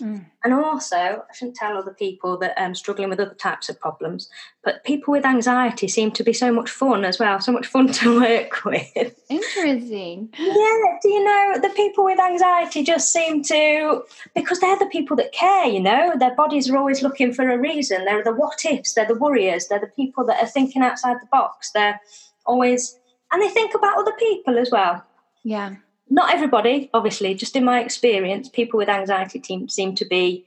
Mm. 0.01 0.25
And 0.43 0.53
also, 0.53 0.95
I 0.97 1.33
shouldn't 1.33 1.55
tell 1.55 1.77
other 1.77 1.93
people 1.93 2.37
that 2.39 2.59
I'm 2.59 2.67
um, 2.67 2.75
struggling 2.75 3.09
with 3.09 3.19
other 3.19 3.33
types 3.35 3.69
of 3.69 3.79
problems, 3.79 4.29
but 4.63 4.83
people 4.83 5.11
with 5.11 5.25
anxiety 5.25 5.87
seem 5.87 6.11
to 6.11 6.23
be 6.23 6.33
so 6.33 6.51
much 6.51 6.69
fun 6.69 7.05
as 7.05 7.19
well, 7.19 7.39
so 7.39 7.51
much 7.51 7.67
fun 7.67 7.87
to 7.99 8.19
work 8.19 8.65
with. 8.65 9.19
Interesting. 9.29 10.29
Yeah, 10.37 10.97
do 11.01 11.09
you 11.09 11.23
know, 11.23 11.59
the 11.61 11.73
people 11.75 12.03
with 12.03 12.19
anxiety 12.19 12.83
just 12.83 13.11
seem 13.11 13.43
to, 13.43 14.03
because 14.33 14.59
they're 14.59 14.79
the 14.79 14.87
people 14.87 15.15
that 15.17 15.31
care, 15.31 15.67
you 15.67 15.79
know, 15.79 16.13
their 16.17 16.35
bodies 16.35 16.69
are 16.69 16.77
always 16.77 17.01
looking 17.01 17.33
for 17.33 17.49
a 17.49 17.57
reason. 17.57 18.05
They're 18.05 18.23
the 18.23 18.33
what 18.33 18.65
ifs, 18.65 18.93
they're 18.93 19.07
the 19.07 19.15
worriers, 19.15 19.67
they're 19.67 19.79
the 19.79 19.87
people 19.87 20.25
that 20.25 20.41
are 20.41 20.47
thinking 20.47 20.81
outside 20.81 21.17
the 21.21 21.27
box. 21.31 21.71
They're 21.71 21.99
always, 22.45 22.99
and 23.31 23.41
they 23.41 23.49
think 23.49 23.73
about 23.73 23.97
other 23.97 24.13
people 24.19 24.57
as 24.57 24.71
well. 24.71 25.05
Yeah 25.43 25.75
not 26.15 26.33
everybody, 26.33 26.89
obviously, 26.93 27.35
just 27.35 27.57
in 27.57 27.65
my 27.65 27.81
experience, 27.81 28.47
people 28.47 28.77
with 28.77 28.87
anxiety 28.87 29.37
team 29.37 29.67
seem 29.67 29.95
to 29.95 30.05
be 30.05 30.45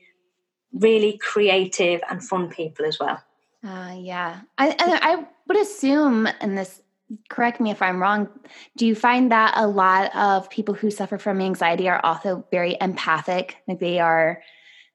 really 0.73 1.19
creative 1.19 2.01
and 2.09 2.25
fun 2.25 2.49
people 2.49 2.87
as 2.87 2.99
well. 2.99 3.23
Uh, 3.63 3.95
yeah. 3.99 4.41
I, 4.57 4.75
I 4.79 5.27
would 5.47 5.59
assume, 5.59 6.27
and 6.41 6.57
this, 6.57 6.81
correct 7.29 7.61
me 7.61 7.71
if 7.71 7.83
I'm 7.83 8.01
wrong, 8.01 8.29
do 8.79 8.87
you 8.87 8.95
find 8.95 9.31
that 9.31 9.53
a 9.57 9.67
lot 9.67 10.17
of 10.17 10.49
people 10.49 10.75
who 10.75 10.91
suffer 10.91 11.19
from 11.19 11.43
anxiety 11.43 11.87
are 11.87 12.01
also 12.03 12.47
very 12.51 12.79
empathic? 12.81 13.59
Like 13.69 13.79
they 13.79 13.99
are 13.99 14.43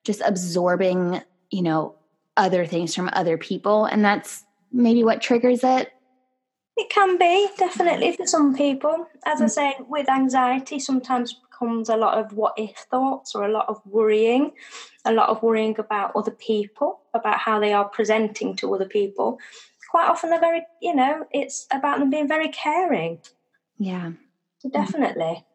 just 0.03 0.22
absorbing, 0.25 1.22
you 1.51 1.62
know, 1.62 1.96
other 2.36 2.65
things 2.65 2.96
from 2.96 3.12
other 3.13 3.38
people. 3.38 3.86
And 3.86 4.03
that's 4.03 4.44
maybe 4.72 5.03
what 5.03 5.22
triggers 5.22 5.63
it? 5.63 5.92
It 6.75 6.89
can 6.89 7.18
be, 7.18 7.48
definitely, 7.58 8.13
for 8.13 8.25
some 8.25 8.56
people. 8.56 9.08
As 9.25 9.42
I 9.42 9.46
mm. 9.46 9.50
say, 9.50 9.75
with 9.88 10.10
anxiety, 10.10 10.80
sometimes 10.80 11.39
comes 11.58 11.88
a 11.88 11.96
lot 11.96 12.18
of 12.18 12.34
what 12.34 12.53
if 12.58 12.75
thoughts 12.89 13.36
or 13.36 13.44
a 13.44 13.51
lot 13.51 13.70
of 13.70 13.80
worrying, 13.86 14.51
a 15.06 15.13
lot 15.13 15.30
of 15.30 15.44
worrying 15.44 15.75
about 15.77 16.15
other 16.15 16.32
people, 16.32 17.01
about 17.13 17.38
how 17.38 17.60
they 17.60 17.74
are 17.74 17.88
presenting 17.88 18.56
to 18.56 18.74
other 18.74 18.86
people. 18.86 19.39
Quite 19.92 20.10
often, 20.10 20.32
they're 20.32 20.39
very, 20.39 20.65
you 20.82 20.96
know, 20.96 21.27
it's 21.32 21.68
about 21.72 22.00
them 22.00 22.10
being 22.10 22.27
very 22.27 22.50
caring. 22.50 23.20
Yeah. 23.77 24.13
So 24.60 24.70
definitely. 24.70 25.46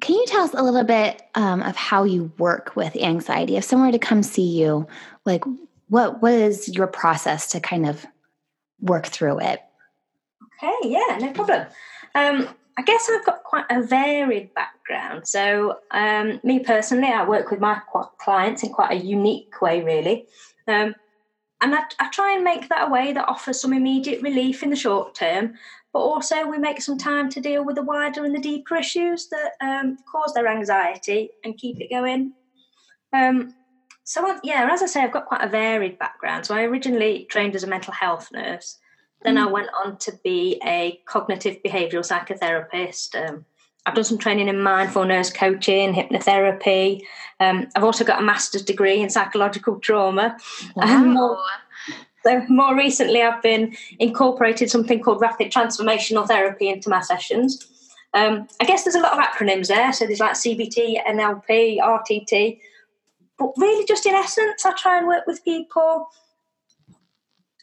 Can 0.00 0.16
you 0.16 0.26
tell 0.26 0.42
us 0.42 0.52
a 0.52 0.62
little 0.62 0.84
bit 0.84 1.22
um, 1.34 1.62
of 1.62 1.76
how 1.76 2.04
you 2.04 2.32
work 2.36 2.74
with 2.76 2.96
anxiety? 2.96 3.56
If 3.56 3.64
someone 3.64 3.88
were 3.88 3.92
to 3.92 3.98
come 3.98 4.22
see 4.22 4.58
you, 4.60 4.86
like 5.24 5.44
what 5.88 6.20
what 6.22 6.32
is 6.32 6.68
your 6.74 6.86
process 6.86 7.50
to 7.52 7.60
kind 7.60 7.86
of 7.86 8.04
work 8.80 9.06
through 9.06 9.40
it? 9.40 9.60
Okay, 10.62 10.88
yeah, 10.90 11.18
no 11.20 11.32
problem. 11.32 11.66
Um, 12.14 12.48
I 12.78 12.82
guess 12.82 13.10
I've 13.10 13.24
got 13.24 13.44
quite 13.44 13.64
a 13.70 13.82
varied 13.82 14.54
background. 14.54 15.26
So, 15.26 15.78
um, 15.90 16.40
me 16.42 16.60
personally, 16.60 17.08
I 17.08 17.26
work 17.26 17.50
with 17.50 17.60
my 17.60 17.80
clients 18.18 18.62
in 18.62 18.72
quite 18.72 18.92
a 18.92 19.04
unique 19.04 19.60
way, 19.60 19.82
really. 19.82 20.26
Um, 20.68 20.94
and 21.60 21.74
I, 21.74 21.82
I, 22.00 22.08
try 22.10 22.34
and 22.34 22.44
make 22.44 22.68
that 22.68 22.88
a 22.88 22.90
way 22.90 23.12
that 23.12 23.28
offers 23.28 23.60
some 23.60 23.72
immediate 23.72 24.22
relief 24.22 24.62
in 24.62 24.70
the 24.70 24.76
short 24.76 25.14
term, 25.14 25.54
but 25.92 26.00
also 26.00 26.46
we 26.46 26.58
make 26.58 26.80
some 26.80 26.96
time 26.96 27.28
to 27.30 27.40
deal 27.40 27.64
with 27.64 27.76
the 27.76 27.82
wider 27.82 28.24
and 28.24 28.34
the 28.34 28.40
deeper 28.40 28.76
issues 28.76 29.28
that 29.28 29.52
um, 29.60 29.98
cause 30.10 30.32
their 30.32 30.48
anxiety 30.48 31.30
and 31.44 31.58
keep 31.58 31.80
it 31.80 31.90
going. 31.90 32.32
Um, 33.12 33.54
so, 34.04 34.38
yeah, 34.42 34.68
as 34.72 34.82
I 34.82 34.86
say, 34.86 35.02
I've 35.02 35.12
got 35.12 35.26
quite 35.26 35.44
a 35.44 35.48
varied 35.48 35.98
background. 35.98 36.46
So, 36.46 36.54
I 36.54 36.62
originally 36.62 37.26
trained 37.30 37.54
as 37.54 37.64
a 37.64 37.68
mental 37.68 37.92
health 37.92 38.30
nurse. 38.32 38.78
Then 39.24 39.38
I 39.38 39.46
mm. 39.46 39.52
went 39.52 39.68
on 39.84 39.96
to 39.98 40.12
be 40.24 40.60
a 40.64 41.00
cognitive 41.06 41.58
behavioural 41.64 42.06
psychotherapist. 42.06 43.14
Um, 43.28 43.44
I've 43.84 43.94
done 43.94 44.04
some 44.04 44.18
training 44.18 44.48
in 44.48 44.60
mindfulness 44.60 45.32
coaching, 45.32 45.92
hypnotherapy. 45.92 47.02
Um, 47.40 47.68
I've 47.74 47.84
also 47.84 48.04
got 48.04 48.20
a 48.20 48.24
master's 48.24 48.62
degree 48.62 49.00
in 49.00 49.10
psychological 49.10 49.80
trauma. 49.80 50.36
Wow. 50.76 51.04
More, 51.04 51.38
so 52.24 52.44
more 52.48 52.76
recently, 52.76 53.22
I've 53.22 53.42
been 53.42 53.76
incorporated 53.98 54.70
something 54.70 55.00
called 55.00 55.20
rapid 55.20 55.50
transformational 55.50 56.26
therapy 56.26 56.68
into 56.68 56.88
my 56.88 57.00
sessions. 57.00 57.66
Um, 58.14 58.46
I 58.60 58.64
guess 58.64 58.84
there's 58.84 58.94
a 58.94 59.00
lot 59.00 59.18
of 59.18 59.24
acronyms 59.24 59.68
there. 59.68 59.92
So 59.92 60.06
there's 60.06 60.20
like 60.20 60.34
CBT, 60.34 61.04
NLP, 61.04 61.78
RTT. 61.78 62.60
But 63.38 63.52
really, 63.56 63.84
just 63.86 64.06
in 64.06 64.14
essence, 64.14 64.64
I 64.64 64.72
try 64.74 64.98
and 64.98 65.08
work 65.08 65.26
with 65.26 65.44
people 65.44 66.06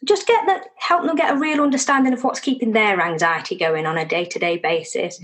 just 0.04 0.26
get 0.26 0.46
that 0.46 0.68
help 0.76 1.04
them 1.04 1.16
get 1.16 1.34
a 1.34 1.38
real 1.38 1.60
understanding 1.60 2.12
of 2.12 2.24
what's 2.24 2.40
keeping 2.40 2.72
their 2.72 3.00
anxiety 3.00 3.56
going 3.56 3.86
on 3.86 3.98
a 3.98 4.04
day-to-day 4.04 4.58
basis. 4.58 5.20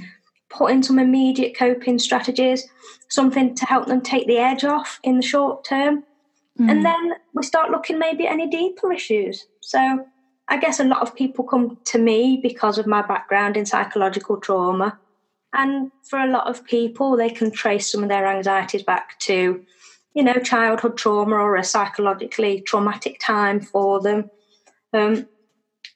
Put 0.49 0.71
in 0.71 0.83
some 0.83 0.99
immediate 0.99 1.56
coping 1.56 1.99
strategies 1.99 2.66
something 3.09 3.54
to 3.54 3.64
help 3.66 3.87
them 3.87 4.00
take 4.00 4.26
the 4.26 4.38
edge 4.38 4.64
off 4.64 4.99
in 5.02 5.16
the 5.16 5.23
short 5.23 5.64
term. 5.64 6.04
Mm. 6.59 6.71
and 6.71 6.85
then 6.87 7.12
we 7.35 7.42
start 7.42 7.71
looking 7.71 7.99
maybe 7.99 8.26
at 8.26 8.33
any 8.33 8.49
deeper 8.49 8.92
issues. 8.92 9.47
So 9.61 10.06
i 10.49 10.56
guess 10.56 10.78
a 10.78 10.85
lot 10.85 11.02
of 11.02 11.14
people 11.14 11.45
come 11.45 11.76
to 11.85 11.99
me 11.99 12.38
because 12.40 12.78
of 12.78 12.87
my 12.87 13.02
background 13.02 13.56
in 13.56 13.66
psychological 13.66 14.37
trauma. 14.38 14.99
And 15.52 15.90
for 16.02 16.18
a 16.18 16.30
lot 16.30 16.47
of 16.47 16.64
people 16.64 17.16
they 17.16 17.30
can 17.30 17.50
trace 17.50 17.90
some 17.90 18.02
of 18.02 18.09
their 18.09 18.26
anxieties 18.26 18.83
back 18.83 19.18
to 19.21 19.64
you 20.14 20.23
know 20.23 20.35
childhood 20.35 20.97
trauma 20.97 21.37
or 21.37 21.56
a 21.56 21.64
psychologically 21.64 22.62
traumatic 22.62 23.21
time 23.21 23.61
for 23.61 24.00
them 24.00 24.30
um, 24.96 25.28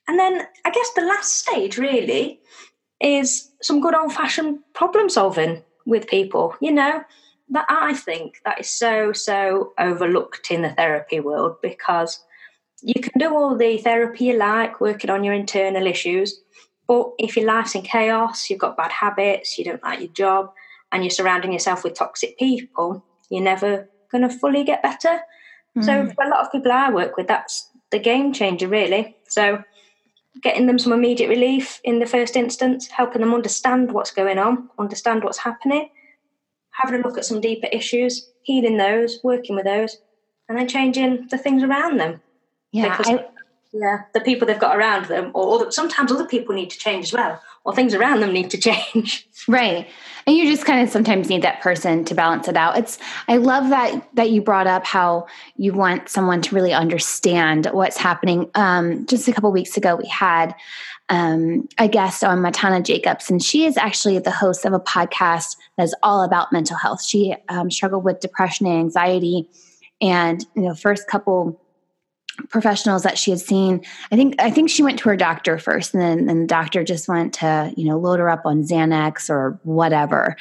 and 0.07 0.19
then 0.19 0.47
I 0.65 0.71
guess 0.71 0.89
the 0.95 1.05
last 1.05 1.35
stage 1.37 1.77
really 1.77 2.39
is 3.01 3.51
some 3.61 3.81
good 3.81 3.95
old 3.95 4.13
fashioned 4.13 4.59
problem 4.73 5.09
solving 5.09 5.63
with 5.85 6.07
people, 6.07 6.55
you 6.61 6.71
know, 6.71 7.03
that 7.49 7.65
I 7.69 7.93
think 7.93 8.35
that 8.45 8.59
is 8.59 8.69
so, 8.69 9.11
so 9.11 9.73
overlooked 9.79 10.51
in 10.51 10.61
the 10.61 10.69
therapy 10.69 11.19
world 11.19 11.55
because 11.61 12.23
you 12.81 12.99
can 13.01 13.13
do 13.17 13.33
all 13.35 13.55
the 13.57 13.77
therapy 13.77 14.25
you 14.25 14.37
like, 14.37 14.81
working 14.81 15.09
on 15.09 15.23
your 15.23 15.33
internal 15.33 15.85
issues. 15.85 16.41
But 16.87 17.11
if 17.19 17.37
your 17.37 17.45
life's 17.45 17.75
in 17.75 17.83
chaos, 17.83 18.49
you've 18.49 18.59
got 18.59 18.77
bad 18.77 18.91
habits, 18.91 19.57
you 19.57 19.65
don't 19.65 19.83
like 19.83 19.99
your 19.99 20.09
job, 20.09 20.51
and 20.91 21.03
you're 21.03 21.11
surrounding 21.11 21.53
yourself 21.53 21.83
with 21.83 21.93
toxic 21.93 22.37
people, 22.37 23.03
you're 23.29 23.43
never 23.43 23.89
going 24.11 24.27
to 24.27 24.29
fully 24.29 24.63
get 24.63 24.83
better. 24.83 25.21
Mm. 25.77 25.85
So, 25.85 26.13
for 26.13 26.25
a 26.25 26.29
lot 26.29 26.45
of 26.45 26.51
people 26.51 26.71
I 26.71 26.91
work 26.91 27.15
with, 27.15 27.27
that's 27.27 27.70
the 27.91 27.99
game 27.99 28.33
changer, 28.33 28.67
really. 28.67 29.15
So, 29.27 29.63
getting 30.41 30.65
them 30.65 30.79
some 30.79 30.93
immediate 30.93 31.29
relief 31.29 31.81
in 31.83 31.99
the 31.99 32.05
first 32.05 32.35
instance, 32.35 32.87
helping 32.87 33.21
them 33.21 33.33
understand 33.33 33.91
what's 33.91 34.11
going 34.11 34.37
on, 34.37 34.69
understand 34.79 35.23
what's 35.23 35.39
happening, 35.39 35.89
having 36.71 36.99
a 36.99 37.03
look 37.07 37.17
at 37.17 37.25
some 37.25 37.41
deeper 37.41 37.67
issues, 37.71 38.29
healing 38.43 38.77
those, 38.77 39.19
working 39.23 39.55
with 39.55 39.65
those, 39.65 39.97
and 40.47 40.57
then 40.57 40.67
changing 40.67 41.27
the 41.29 41.37
things 41.37 41.63
around 41.63 41.97
them. 41.97 42.21
Yeah, 42.71 42.97
because, 42.97 43.13
I, 43.13 43.25
yeah, 43.73 44.03
the 44.13 44.21
people 44.21 44.47
they've 44.47 44.59
got 44.59 44.77
around 44.77 45.05
them, 45.05 45.31
or 45.33 45.55
other, 45.55 45.71
sometimes 45.71 46.11
other 46.11 46.27
people 46.27 46.55
need 46.55 46.69
to 46.69 46.77
change 46.77 47.05
as 47.05 47.13
well, 47.13 47.41
or 47.63 47.75
things 47.75 47.93
around 47.93 48.21
them 48.21 48.33
need 48.33 48.49
to 48.51 48.57
change. 48.57 49.27
Right. 49.47 49.87
And 50.27 50.35
you 50.35 50.45
just 50.45 50.65
kind 50.65 50.83
of 50.83 50.89
sometimes 50.93 51.27
need 51.27 51.41
that 51.41 51.61
person 51.61 52.05
to 52.05 52.13
balance 52.13 52.47
it 52.47 52.55
out. 52.55 52.77
It's 52.77 52.99
i 53.27 53.37
love 53.37 53.69
that 53.71 54.07
that 54.13 54.29
you 54.29 54.39
brought 54.39 54.67
up 54.67 54.85
how 54.85 55.25
you 55.55 55.73
want 55.73 56.09
someone 56.09 56.43
to 56.43 56.53
really 56.53 56.73
understand 56.73 57.65
what's 57.71 57.97
happening. 57.97 58.51
Um, 58.53 59.07
just 59.07 59.27
a 59.27 59.33
couple 59.33 59.51
weeks 59.51 59.77
ago 59.77 59.95
we 59.95 60.07
had 60.07 60.53
um, 61.09 61.67
a 61.79 61.87
guest 61.87 62.23
on 62.23 62.37
matana 62.37 62.83
jacobs 62.83 63.31
and 63.31 63.41
she 63.41 63.65
is 63.65 63.77
actually 63.77 64.19
the 64.19 64.29
host 64.29 64.63
of 64.63 64.73
a 64.73 64.79
podcast 64.79 65.57
that's 65.75 65.95
all 66.03 66.23
about 66.23 66.53
mental 66.53 66.77
health. 66.77 67.03
She 67.03 67.35
um, 67.49 67.71
struggled 67.71 68.03
with 68.03 68.19
depression 68.19 68.67
and 68.67 68.79
anxiety 68.79 69.49
and 70.01 70.45
you 70.55 70.61
know 70.61 70.75
first 70.75 71.07
couple 71.07 71.59
professionals 72.51 73.03
that 73.03 73.17
she 73.17 73.31
had 73.31 73.39
seen. 73.39 73.83
I 74.11 74.15
think 74.15 74.35
i 74.39 74.51
think 74.51 74.69
she 74.69 74.83
went 74.83 74.99
to 74.99 75.09
her 75.09 75.15
doctor 75.15 75.57
first 75.57 75.93
and 75.93 76.01
then 76.01 76.29
and 76.29 76.43
the 76.43 76.47
doctor 76.47 76.83
just 76.83 77.07
went 77.07 77.33
to 77.35 77.73
you 77.75 77.85
know 77.85 77.97
load 77.97 78.19
her 78.19 78.29
up 78.29 78.45
on 78.45 78.63
xanax 78.63 79.29
or 79.29 79.59
whatever. 79.63 80.35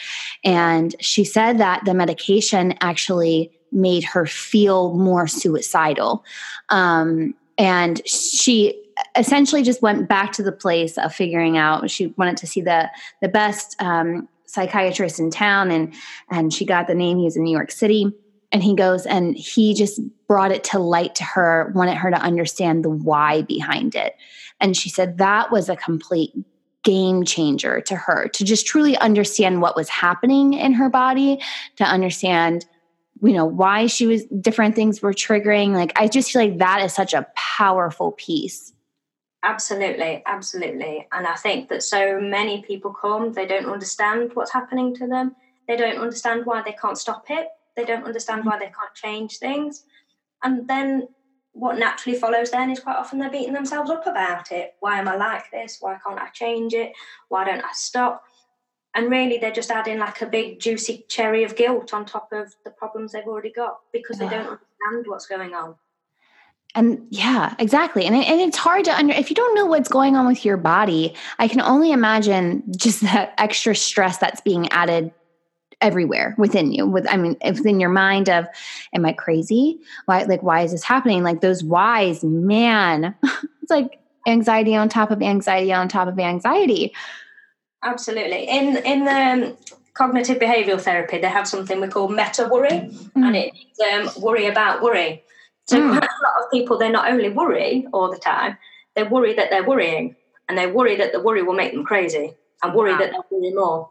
And 0.45 0.95
she 1.01 1.25
said 1.25 1.59
that 1.59 1.85
the 1.85 1.95
medication 1.95 2.75
actually 2.81 3.51
made 3.73 4.03
her 4.03 4.27
feel 4.27 4.95
more 4.95 5.29
suicidal. 5.29 6.25
Um, 6.71 7.35
and 7.57 8.07
she 8.07 8.83
essentially 9.17 9.63
just 9.63 9.81
went 9.81 10.09
back 10.09 10.33
to 10.33 10.43
the 10.43 10.53
place 10.53 10.99
of 10.99 11.15
figuring 11.15 11.57
out 11.57 11.89
she 11.91 12.09
wanted 12.19 12.37
to 12.39 12.47
see 12.47 12.61
the 12.61 12.91
the 13.23 13.29
best 13.29 13.81
um, 13.81 14.29
psychiatrist 14.47 15.21
in 15.21 15.31
town 15.31 15.71
and 15.71 15.95
and 16.31 16.53
she 16.53 16.65
got 16.65 16.89
the 16.89 16.95
name. 16.95 17.19
He 17.19 17.25
was 17.25 17.37
in 17.37 17.45
new 17.45 17.57
york 17.57 17.71
city 17.71 18.13
and 18.53 18.63
he 18.63 18.75
goes 18.75 19.07
and 19.07 19.37
he 19.37 19.75
just 19.75 20.01
brought 20.27 20.53
it 20.53 20.65
to 20.65 20.79
light 20.79 21.15
to 21.17 21.25
her 21.25 21.73
wanted 21.75 21.97
her 21.97 22.11
to 22.11 22.17
understand 22.17 22.85
the 22.85 22.91
why 22.91 23.43
behind 23.43 23.95
it. 23.95 24.17
And 24.61 24.77
she 24.77 24.89
said 24.89 25.19
that 25.19 25.51
was 25.51 25.69
a 25.69 25.77
complete 25.77 26.33
game 26.83 27.25
changer 27.25 27.81
to 27.83 27.95
her 27.95 28.29
to 28.29 28.45
just 28.45 28.67
truly 28.67 28.97
understand 28.99 29.61
what 29.61 29.77
was 29.77 29.89
happening 29.89 30.55
in 30.55 30.73
her 30.73 30.89
body 30.89 31.39
to 31.77 31.85
understand 31.85 32.65
you 33.23 33.35
know 33.35 33.45
why 33.45 33.87
she 33.87 34.07
was 34.07 34.25
different 34.41 34.75
things 34.75 35.03
were 35.03 35.13
triggering. 35.13 35.75
Like 35.75 35.93
i 35.97 36.09
just 36.09 36.33
feel 36.33 36.43
like 36.43 36.59
that 36.59 36.83
is 36.83 36.95
such 36.95 37.13
a 37.15 37.27
powerful 37.37 38.13
piece. 38.13 38.73
Absolutely 39.43 40.23
absolutely. 40.27 41.07
And 41.13 41.27
i 41.27 41.35
think 41.35 41.69
that 41.69 41.83
so 41.83 42.19
many 42.21 42.63
people 42.63 42.95
come 42.95 43.33
they 43.33 43.47
don't 43.47 43.67
understand 43.67 44.31
what's 44.35 44.53
happening 44.53 44.95
to 44.97 45.07
them. 45.07 45.37
They 45.69 45.77
don't 45.77 45.99
understand 45.99 46.47
why 46.47 46.63
they 46.63 46.73
can't 46.73 46.99
stop 46.99 47.27
it 47.29 47.49
They 47.77 47.85
don't 47.85 48.05
understand 48.05 48.45
why 48.45 48.59
they 48.59 48.67
can't 48.67 48.95
change 48.95 49.39
things. 49.39 49.85
And 50.43 50.69
then 50.69 51.09
what 51.53 51.79
naturally 51.79 52.19
follows 52.19 52.51
then 52.51 52.71
is 52.71 52.81
quite 52.81 52.97
often 52.97 53.19
they're 53.19 53.31
beating 53.31 53.53
themselves 53.53 53.91
up 53.91 54.07
about 54.07 54.53
it. 54.53 54.75
Why 54.81 54.99
am 54.99 55.09
I 55.09 55.17
like 55.17 55.51
this? 55.51 55.79
Why 55.81 55.99
can't 56.05 56.21
I 56.21 56.29
change 56.29 56.75
it? 56.75 56.93
Why 57.29 57.45
don't 57.45 57.65
I 57.65 57.71
stop? 57.73 58.25
And 58.95 59.11
really, 59.11 59.39
they're 59.39 59.53
just 59.53 59.71
adding 59.71 59.99
like 59.99 60.21
a 60.21 60.27
big 60.27 60.59
juicy 60.59 61.05
cherry 61.09 61.45
of 61.45 61.57
guilt 61.57 61.95
on 61.95 62.05
top 62.05 62.33
of 62.33 62.55
the 62.65 62.71
problems 62.71 63.13
they've 63.13 63.25
already 63.25 63.53
got 63.53 63.79
because 63.93 64.19
they 64.19 64.29
don't 64.29 64.47
understand 64.47 65.07
what's 65.07 65.27
going 65.27 65.55
on. 65.55 65.77
And 66.75 67.07
yeah, 67.11 67.55
exactly. 67.59 68.05
And, 68.05 68.15
it, 68.15 68.29
and 68.29 68.41
it's 68.41 68.57
hard 68.57 68.85
to 68.85 68.97
under, 68.97 69.13
if 69.15 69.29
you 69.29 69.37
don't 69.37 69.55
know 69.55 69.67
what's 69.67 69.89
going 69.89 70.17
on 70.17 70.27
with 70.27 70.45
your 70.45 70.57
body, 70.57 71.15
I 71.39 71.49
can 71.49 71.61
only 71.61 71.93
imagine 71.93 72.63
just 72.77 73.01
that 73.03 73.35
extra 73.39 73.75
stress 73.75 74.19
that's 74.19 74.41
being 74.41 74.69
added 74.69 75.13
everywhere 75.81 76.35
within 76.39 76.73
you 76.73 76.87
with 76.87 77.07
i 77.11 77.17
mean 77.17 77.37
within 77.45 77.81
your 77.81 77.91
mind 77.91 78.29
of 78.29 78.47
am 78.95 79.05
i 79.07 79.13
crazy 79.13 79.79
why 80.07 80.23
like 80.25 80.43
why 80.43 80.61
is 80.63 80.73
this 80.73 80.85
happening 80.85 81.23
like 81.23 81.41
those 81.41 81.65
whys 81.65 82.23
man 82.23 83.15
it's 83.63 83.71
like 83.71 83.99
anxiety 84.27 84.75
on 84.75 84.89
top 84.89 85.11
of 85.11 85.23
anxiety 85.23 85.73
on 85.73 85.89
top 85.89 86.07
of 86.07 86.19
anxiety 86.19 86.93
absolutely 87.83 88.45
in 88.49 88.77
in 88.79 89.05
the 89.05 89.47
um, 89.47 89.57
cognitive 89.95 90.39
behavioral 90.39 90.81
therapy 90.81 91.19
they 91.19 91.29
have 91.29 91.49
something 91.49 91.81
we 91.81 91.89
call 91.89 92.09
meta 92.09 92.49
worry 92.51 92.71
mm. 92.71 93.11
and 93.17 93.37
it's 93.37 94.17
um, 94.17 94.23
worry 94.23 94.47
about 94.47 94.83
worry 94.83 95.23
so 95.67 95.81
mm. 95.81 95.91
a 95.91 95.95
lot 95.95 96.45
of 96.45 96.51
people 96.53 96.77
they 96.79 96.91
not 96.91 97.11
only 97.11 97.31
worry 97.31 97.87
all 97.93 98.11
the 98.11 98.19
time 98.19 98.57
they 98.97 99.03
worry 99.03 99.35
that 99.35 99.49
they're 99.51 99.67
worrying 99.67 100.15
and 100.49 100.59
they 100.59 100.67
worry 100.67 100.97
that 100.97 101.13
the 101.13 101.21
worry 101.21 101.43
will 101.43 101.55
make 101.55 101.73
them 101.73 101.85
crazy 101.85 102.35
and 102.63 102.75
worry 102.75 102.93
wow. 102.93 102.99
that 102.99 103.13
they'll 103.13 103.25
worry 103.31 103.55
more 103.55 103.91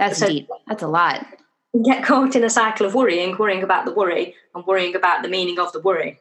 that's 0.00 0.20
deep. 0.20 0.48
That's 0.66 0.82
a 0.82 0.88
lot. 0.88 1.26
We 1.72 1.82
get 1.82 2.04
caught 2.04 2.34
in 2.34 2.42
a 2.42 2.50
cycle 2.50 2.86
of 2.86 2.94
worrying, 2.94 3.36
worrying 3.36 3.62
about 3.62 3.84
the 3.84 3.92
worry, 3.92 4.34
and 4.54 4.66
worrying 4.66 4.96
about 4.96 5.22
the 5.22 5.28
meaning 5.28 5.58
of 5.58 5.72
the 5.72 5.80
worry. 5.80 6.18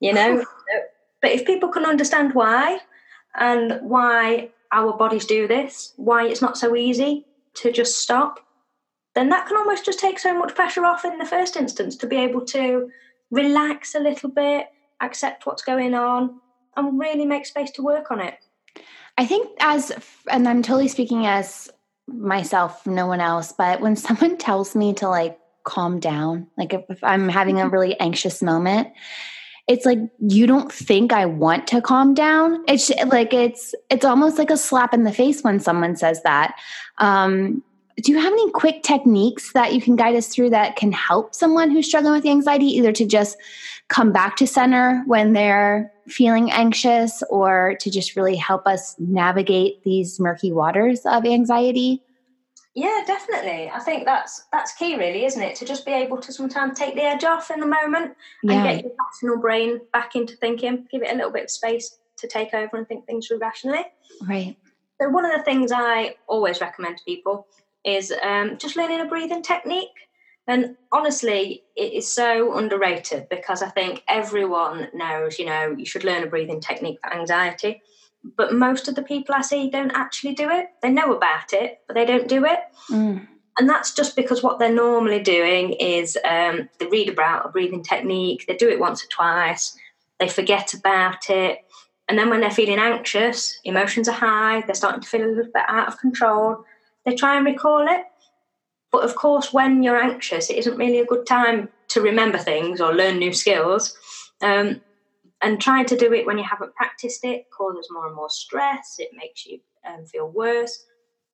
You 0.00 0.12
know? 0.12 0.44
but 1.20 1.32
if 1.32 1.44
people 1.44 1.68
can 1.68 1.84
understand 1.84 2.34
why 2.34 2.78
and 3.38 3.80
why 3.82 4.50
our 4.72 4.96
bodies 4.96 5.26
do 5.26 5.46
this, 5.46 5.92
why 5.96 6.26
it's 6.26 6.42
not 6.42 6.56
so 6.56 6.76
easy 6.76 7.26
to 7.54 7.72
just 7.72 8.00
stop, 8.00 8.40
then 9.14 9.28
that 9.30 9.46
can 9.46 9.56
almost 9.56 9.84
just 9.84 9.98
take 9.98 10.18
so 10.18 10.38
much 10.38 10.54
pressure 10.54 10.84
off 10.84 11.04
in 11.04 11.18
the 11.18 11.26
first 11.26 11.56
instance 11.56 11.96
to 11.96 12.06
be 12.06 12.16
able 12.16 12.44
to 12.44 12.90
relax 13.30 13.94
a 13.94 14.00
little 14.00 14.30
bit, 14.30 14.68
accept 15.00 15.46
what's 15.46 15.62
going 15.62 15.94
on, 15.94 16.40
and 16.76 16.98
really 16.98 17.24
make 17.24 17.46
space 17.46 17.70
to 17.72 17.82
work 17.82 18.10
on 18.10 18.20
it. 18.20 18.34
I 19.18 19.24
think, 19.24 19.50
as, 19.60 19.92
and 20.30 20.46
I'm 20.46 20.62
totally 20.62 20.88
speaking 20.88 21.26
as 21.26 21.70
myself, 22.08 22.86
no 22.86 23.06
one 23.06 23.20
else. 23.20 23.52
But 23.56 23.80
when 23.80 23.96
someone 23.96 24.36
tells 24.36 24.74
me 24.74 24.94
to 24.94 25.08
like 25.08 25.38
calm 25.64 26.00
down, 26.00 26.46
like 26.56 26.72
if, 26.72 26.82
if 26.88 27.02
I'm 27.02 27.28
having 27.28 27.60
a 27.60 27.64
mm-hmm. 27.64 27.72
really 27.72 28.00
anxious 28.00 28.42
moment, 28.42 28.88
it's 29.66 29.84
like 29.84 29.98
you 30.20 30.46
don't 30.46 30.70
think 30.70 31.12
I 31.12 31.26
want 31.26 31.66
to 31.68 31.80
calm 31.80 32.14
down. 32.14 32.62
It's 32.68 32.90
like 33.06 33.34
it's 33.34 33.74
it's 33.90 34.04
almost 34.04 34.38
like 34.38 34.50
a 34.50 34.56
slap 34.56 34.94
in 34.94 35.02
the 35.02 35.12
face 35.12 35.42
when 35.42 35.58
someone 35.58 35.96
says 35.96 36.22
that. 36.22 36.54
Um, 36.98 37.62
do 38.02 38.12
you 38.12 38.18
have 38.18 38.32
any 38.32 38.50
quick 38.50 38.82
techniques 38.82 39.52
that 39.54 39.72
you 39.72 39.80
can 39.80 39.96
guide 39.96 40.14
us 40.14 40.28
through 40.28 40.50
that 40.50 40.76
can 40.76 40.92
help 40.92 41.34
someone 41.34 41.70
who's 41.70 41.86
struggling 41.86 42.12
with 42.12 42.26
anxiety, 42.26 42.66
either 42.66 42.92
to 42.92 43.06
just 43.06 43.38
come 43.88 44.12
back 44.12 44.36
to 44.36 44.46
center 44.46 45.02
when 45.06 45.32
they're 45.32 45.92
feeling 46.08 46.50
anxious 46.50 47.22
or 47.30 47.76
to 47.80 47.90
just 47.90 48.16
really 48.16 48.36
help 48.36 48.66
us 48.66 48.96
navigate 48.98 49.82
these 49.84 50.18
murky 50.18 50.52
waters 50.52 51.00
of 51.04 51.24
anxiety? 51.24 52.02
Yeah, 52.74 53.02
definitely. 53.06 53.70
I 53.70 53.78
think 53.80 54.04
that's 54.04 54.44
that's 54.52 54.74
key, 54.74 54.96
really, 54.96 55.24
isn't 55.24 55.42
it? 55.42 55.56
To 55.56 55.64
just 55.64 55.86
be 55.86 55.92
able 55.92 56.18
to 56.18 56.30
sometimes 56.30 56.78
take 56.78 56.94
the 56.94 57.02
edge 57.02 57.24
off 57.24 57.50
in 57.50 57.58
the 57.58 57.66
moment 57.66 58.14
and 58.42 58.52
yeah. 58.52 58.72
get 58.74 58.84
your 58.84 58.92
rational 58.98 59.38
brain 59.38 59.80
back 59.94 60.14
into 60.14 60.36
thinking. 60.36 60.86
Give 60.90 61.02
it 61.02 61.10
a 61.10 61.14
little 61.14 61.30
bit 61.30 61.44
of 61.44 61.50
space 61.50 61.98
to 62.18 62.28
take 62.28 62.52
over 62.52 62.76
and 62.76 62.86
think 62.86 63.06
things 63.06 63.26
through 63.26 63.38
rationally. 63.38 63.84
Right. 64.28 64.56
So 65.00 65.08
one 65.08 65.24
of 65.24 65.32
the 65.32 65.42
things 65.42 65.72
I 65.72 66.16
always 66.26 66.60
recommend 66.60 66.98
to 66.98 67.04
people 67.04 67.46
is 67.84 68.12
um, 68.22 68.58
just 68.58 68.76
learning 68.76 69.00
a 69.00 69.06
breathing 69.06 69.42
technique. 69.42 69.88
And 70.48 70.76
honestly, 70.92 71.64
it 71.74 71.92
is 71.92 72.12
so 72.12 72.56
underrated 72.56 73.28
because 73.28 73.62
I 73.62 73.68
think 73.68 74.04
everyone 74.06 74.88
knows, 74.94 75.38
you 75.38 75.46
know, 75.46 75.74
you 75.76 75.84
should 75.84 76.04
learn 76.04 76.22
a 76.22 76.26
breathing 76.26 76.60
technique 76.60 76.98
for 77.02 77.12
anxiety. 77.12 77.82
But 78.36 78.54
most 78.54 78.88
of 78.88 78.94
the 78.94 79.02
people 79.02 79.34
I 79.34 79.42
see 79.42 79.70
don't 79.70 79.90
actually 79.92 80.34
do 80.34 80.48
it. 80.50 80.66
They 80.82 80.90
know 80.90 81.12
about 81.14 81.52
it, 81.52 81.80
but 81.86 81.94
they 81.94 82.04
don't 82.04 82.28
do 82.28 82.44
it. 82.44 82.60
Mm. 82.90 83.26
And 83.58 83.68
that's 83.68 83.94
just 83.94 84.14
because 84.14 84.42
what 84.42 84.58
they're 84.58 84.72
normally 84.72 85.20
doing 85.20 85.72
is 85.72 86.18
um, 86.24 86.68
they 86.78 86.86
read 86.86 87.08
about 87.08 87.46
a 87.46 87.48
breathing 87.48 87.82
technique, 87.82 88.44
they 88.46 88.56
do 88.56 88.68
it 88.68 88.78
once 88.78 89.02
or 89.02 89.08
twice, 89.08 89.76
they 90.20 90.28
forget 90.28 90.74
about 90.74 91.30
it. 91.30 91.60
And 92.08 92.18
then 92.18 92.30
when 92.30 92.40
they're 92.40 92.50
feeling 92.50 92.78
anxious, 92.78 93.58
emotions 93.64 94.08
are 94.08 94.12
high, 94.12 94.62
they're 94.66 94.74
starting 94.74 95.00
to 95.00 95.08
feel 95.08 95.24
a 95.24 95.28
little 95.28 95.52
bit 95.52 95.64
out 95.66 95.88
of 95.88 95.98
control, 95.98 96.64
they 97.04 97.14
try 97.14 97.36
and 97.36 97.46
recall 97.46 97.86
it 97.88 98.04
but 98.96 99.04
of 99.04 99.14
course, 99.14 99.52
when 99.52 99.82
you're 99.82 100.00
anxious, 100.02 100.48
it 100.48 100.56
isn't 100.56 100.78
really 100.78 101.00
a 101.00 101.04
good 101.04 101.26
time 101.26 101.68
to 101.88 102.00
remember 102.00 102.38
things 102.38 102.80
or 102.80 102.94
learn 102.94 103.18
new 103.18 103.34
skills. 103.34 103.94
Um, 104.40 104.80
and 105.42 105.60
trying 105.60 105.84
to 105.84 105.98
do 105.98 106.14
it 106.14 106.24
when 106.24 106.38
you 106.38 106.44
haven't 106.44 106.74
practiced 106.74 107.22
it 107.22 107.44
causes 107.50 107.88
more 107.90 108.06
and 108.06 108.16
more 108.16 108.30
stress. 108.30 108.96
It 108.98 109.10
makes 109.14 109.44
you 109.44 109.60
um, 109.86 110.06
feel 110.06 110.30
worse. 110.30 110.82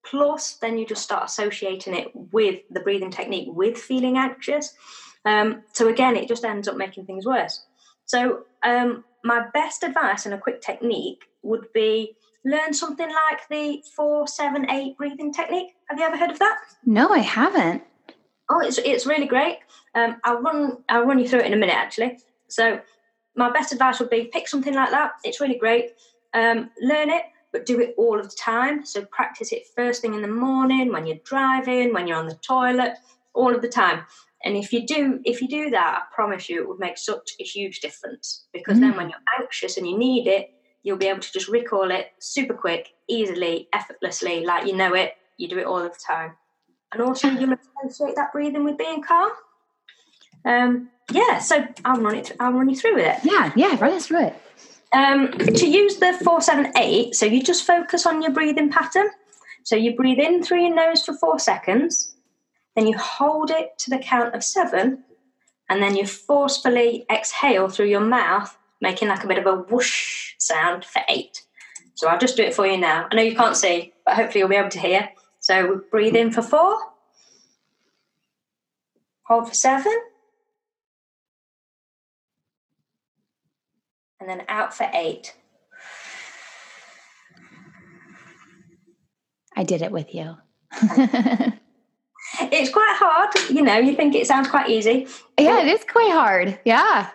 Plus, 0.04 0.56
then 0.60 0.76
you 0.76 0.84
just 0.84 1.04
start 1.04 1.22
associating 1.24 1.94
it 1.94 2.10
with 2.12 2.62
the 2.68 2.80
breathing 2.80 3.12
technique 3.12 3.46
with 3.52 3.78
feeling 3.78 4.18
anxious. 4.18 4.74
Um, 5.24 5.62
so 5.72 5.86
again, 5.86 6.16
it 6.16 6.26
just 6.26 6.44
ends 6.44 6.66
up 6.66 6.76
making 6.76 7.06
things 7.06 7.24
worse. 7.24 7.64
So 8.06 8.40
um, 8.64 9.04
my 9.22 9.46
best 9.54 9.84
advice 9.84 10.26
and 10.26 10.34
a 10.34 10.38
quick 10.38 10.62
technique 10.62 11.22
would 11.44 11.72
be 11.72 12.16
learn 12.44 12.72
something 12.72 13.08
like 13.08 13.48
the 13.48 13.82
four, 13.94 14.26
seven, 14.26 14.70
eight 14.70 14.96
breathing 14.96 15.32
technique. 15.32 15.74
Have 15.88 15.98
you 15.98 16.04
ever 16.04 16.16
heard 16.16 16.30
of 16.30 16.38
that? 16.38 16.58
No, 16.84 17.10
I 17.10 17.18
haven't. 17.18 17.82
Oh, 18.50 18.60
it's 18.60 18.78
it's 18.78 19.06
really 19.06 19.26
great. 19.26 19.58
Um, 19.94 20.20
I'll 20.24 20.40
run 20.40 20.78
I'll 20.88 21.04
run 21.04 21.18
you 21.18 21.28
through 21.28 21.40
it 21.40 21.46
in 21.46 21.52
a 21.52 21.56
minute 21.56 21.76
actually. 21.76 22.18
So 22.48 22.80
my 23.36 23.50
best 23.50 23.72
advice 23.72 23.98
would 23.98 24.10
be 24.10 24.24
pick 24.32 24.48
something 24.48 24.74
like 24.74 24.90
that. 24.90 25.12
It's 25.24 25.40
really 25.40 25.58
great. 25.58 25.92
Um, 26.34 26.70
learn 26.80 27.10
it, 27.10 27.22
but 27.52 27.66
do 27.66 27.80
it 27.80 27.94
all 27.96 28.18
of 28.18 28.28
the 28.28 28.36
time. 28.36 28.84
So 28.84 29.04
practice 29.06 29.52
it 29.52 29.62
first 29.74 30.02
thing 30.02 30.14
in 30.14 30.22
the 30.22 30.28
morning, 30.28 30.92
when 30.92 31.06
you're 31.06 31.18
driving, 31.24 31.92
when 31.92 32.06
you're 32.06 32.18
on 32.18 32.28
the 32.28 32.34
toilet, 32.36 32.94
all 33.34 33.54
of 33.54 33.62
the 33.62 33.68
time. 33.68 34.04
And 34.44 34.56
if 34.56 34.72
you 34.72 34.84
do, 34.86 35.20
if 35.24 35.40
you 35.40 35.48
do 35.48 35.70
that, 35.70 36.02
I 36.02 36.14
promise 36.14 36.48
you, 36.48 36.60
it 36.60 36.68
would 36.68 36.80
make 36.80 36.98
such 36.98 37.32
a 37.40 37.44
huge 37.44 37.80
difference. 37.80 38.46
Because 38.52 38.78
mm. 38.78 38.80
then, 38.80 38.96
when 38.96 39.08
you're 39.08 39.18
anxious 39.40 39.76
and 39.76 39.86
you 39.86 39.96
need 39.96 40.26
it, 40.26 40.50
you'll 40.82 40.96
be 40.96 41.06
able 41.06 41.20
to 41.20 41.32
just 41.32 41.48
recall 41.48 41.90
it 41.90 42.12
super 42.18 42.54
quick, 42.54 42.94
easily, 43.08 43.68
effortlessly, 43.72 44.44
like 44.44 44.66
you 44.66 44.76
know 44.76 44.94
it. 44.94 45.14
You 45.38 45.48
do 45.48 45.58
it 45.58 45.66
all 45.66 45.82
the 45.82 45.90
time, 45.90 46.32
and 46.92 47.02
also 47.02 47.28
you'll 47.28 47.54
associate 47.86 48.16
that 48.16 48.32
breathing 48.32 48.64
with 48.64 48.78
being 48.78 49.02
calm. 49.02 49.30
Um, 50.44 50.90
yeah, 51.10 51.38
so 51.38 51.66
I'll 51.84 52.00
run 52.00 52.16
it. 52.16 52.32
I'll 52.40 52.52
run 52.52 52.68
you 52.68 52.76
through 52.76 52.96
with 52.96 53.06
it. 53.06 53.18
Yeah, 53.24 53.52
yeah, 53.56 53.78
run 53.80 53.92
us 53.92 54.06
through 54.06 54.26
it. 54.26 54.34
Um, 54.92 55.32
to 55.32 55.66
use 55.66 55.96
the 55.96 56.18
four 56.24 56.40
seven 56.40 56.72
eight, 56.76 57.14
so 57.14 57.26
you 57.26 57.42
just 57.42 57.66
focus 57.66 58.06
on 58.06 58.22
your 58.22 58.32
breathing 58.32 58.70
pattern. 58.70 59.08
So 59.64 59.76
you 59.76 59.94
breathe 59.94 60.18
in 60.18 60.42
through 60.42 60.62
your 60.62 60.74
nose 60.74 61.04
for 61.04 61.14
four 61.14 61.38
seconds, 61.38 62.14
then 62.74 62.86
you 62.86 62.98
hold 62.98 63.50
it 63.50 63.78
to 63.78 63.90
the 63.90 63.98
count 63.98 64.34
of 64.34 64.42
seven, 64.42 65.04
and 65.68 65.82
then 65.82 65.96
you 65.96 66.06
forcefully 66.06 67.06
exhale 67.10 67.68
through 67.68 67.86
your 67.86 68.00
mouth 68.00 68.56
making 68.82 69.08
like 69.08 69.24
a 69.24 69.28
bit 69.28 69.38
of 69.38 69.46
a 69.46 69.54
whoosh 69.54 70.34
sound 70.38 70.84
for 70.84 71.00
eight. 71.08 71.42
So 71.94 72.08
I'll 72.08 72.18
just 72.18 72.36
do 72.36 72.42
it 72.42 72.52
for 72.52 72.66
you 72.66 72.76
now. 72.76 73.06
I 73.10 73.14
know 73.14 73.22
you 73.22 73.36
can't 73.36 73.56
see, 73.56 73.94
but 74.04 74.14
hopefully 74.14 74.40
you'll 74.40 74.48
be 74.48 74.56
able 74.56 74.68
to 74.70 74.80
hear. 74.80 75.08
So 75.38 75.82
breathe 75.90 76.16
in 76.16 76.32
for 76.32 76.42
four, 76.42 76.78
hold 79.26 79.48
for 79.48 79.54
seven, 79.54 79.92
and 84.20 84.28
then 84.28 84.42
out 84.48 84.74
for 84.74 84.88
eight. 84.92 85.34
I 89.56 89.64
did 89.64 89.82
it 89.82 89.92
with 89.92 90.14
you. 90.14 90.36
it's 92.40 92.70
quite 92.70 92.96
hard, 92.98 93.30
you 93.50 93.62
know, 93.62 93.78
you 93.78 93.94
think 93.94 94.14
it 94.14 94.26
sounds 94.26 94.48
quite 94.48 94.70
easy. 94.70 95.06
Yeah, 95.38 95.60
it 95.60 95.68
is 95.68 95.84
quite 95.84 96.10
hard. 96.10 96.58
Yeah. 96.64 97.10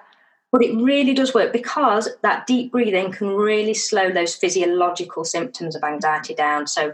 But 0.51 0.63
it 0.63 0.75
really 0.75 1.13
does 1.13 1.33
work 1.33 1.51
because 1.51 2.10
that 2.23 2.47
deep 2.47 2.71
breathing 2.71 3.12
can 3.12 3.29
really 3.29 3.73
slow 3.73 4.12
those 4.12 4.36
physiological 4.36 5.25
symptoms 5.25 5.75
of 5.75 5.83
anxiety 5.83 6.33
down. 6.33 6.67
So 6.67 6.93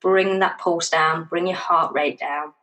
bring 0.00 0.38
that 0.38 0.58
pulse 0.58 0.88
down, 0.88 1.24
bring 1.24 1.46
your 1.46 1.56
heart 1.56 1.92
rate 1.94 2.18
down, 2.18 2.54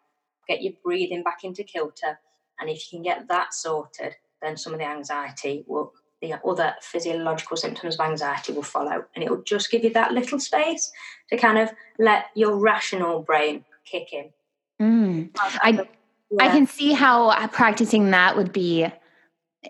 get 0.47 0.63
your 0.63 0.73
breathing 0.83 1.23
back 1.23 1.43
into 1.43 1.63
kilter. 1.63 2.19
And 2.59 2.69
if 2.69 2.91
you 2.91 2.97
can 2.97 3.03
get 3.03 3.27
that 3.27 3.53
sorted, 3.53 4.15
then 4.41 4.57
some 4.57 4.73
of 4.73 4.79
the 4.79 4.85
anxiety 4.85 5.63
will, 5.67 5.93
the 6.21 6.39
other 6.45 6.75
physiological 6.81 7.57
symptoms 7.57 7.95
of 7.95 8.01
anxiety 8.01 8.53
will 8.53 8.63
follow. 8.63 9.05
And 9.15 9.23
it 9.23 9.29
will 9.29 9.43
just 9.43 9.69
give 9.69 9.83
you 9.83 9.91
that 9.93 10.11
little 10.11 10.39
space 10.39 10.91
to 11.29 11.37
kind 11.37 11.59
of 11.59 11.69
let 11.99 12.25
your 12.35 12.55
rational 12.55 13.21
brain 13.21 13.63
kick 13.85 14.11
in. 14.11 14.29
Mm. 14.81 15.29
I, 15.35 15.87
I 16.39 16.47
can 16.49 16.65
see 16.65 16.93
how 16.93 17.47
practicing 17.47 18.11
that 18.11 18.35
would 18.35 18.51
be 18.51 18.87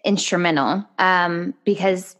instrumental 0.05 0.85
um, 0.99 1.53
because 1.65 2.15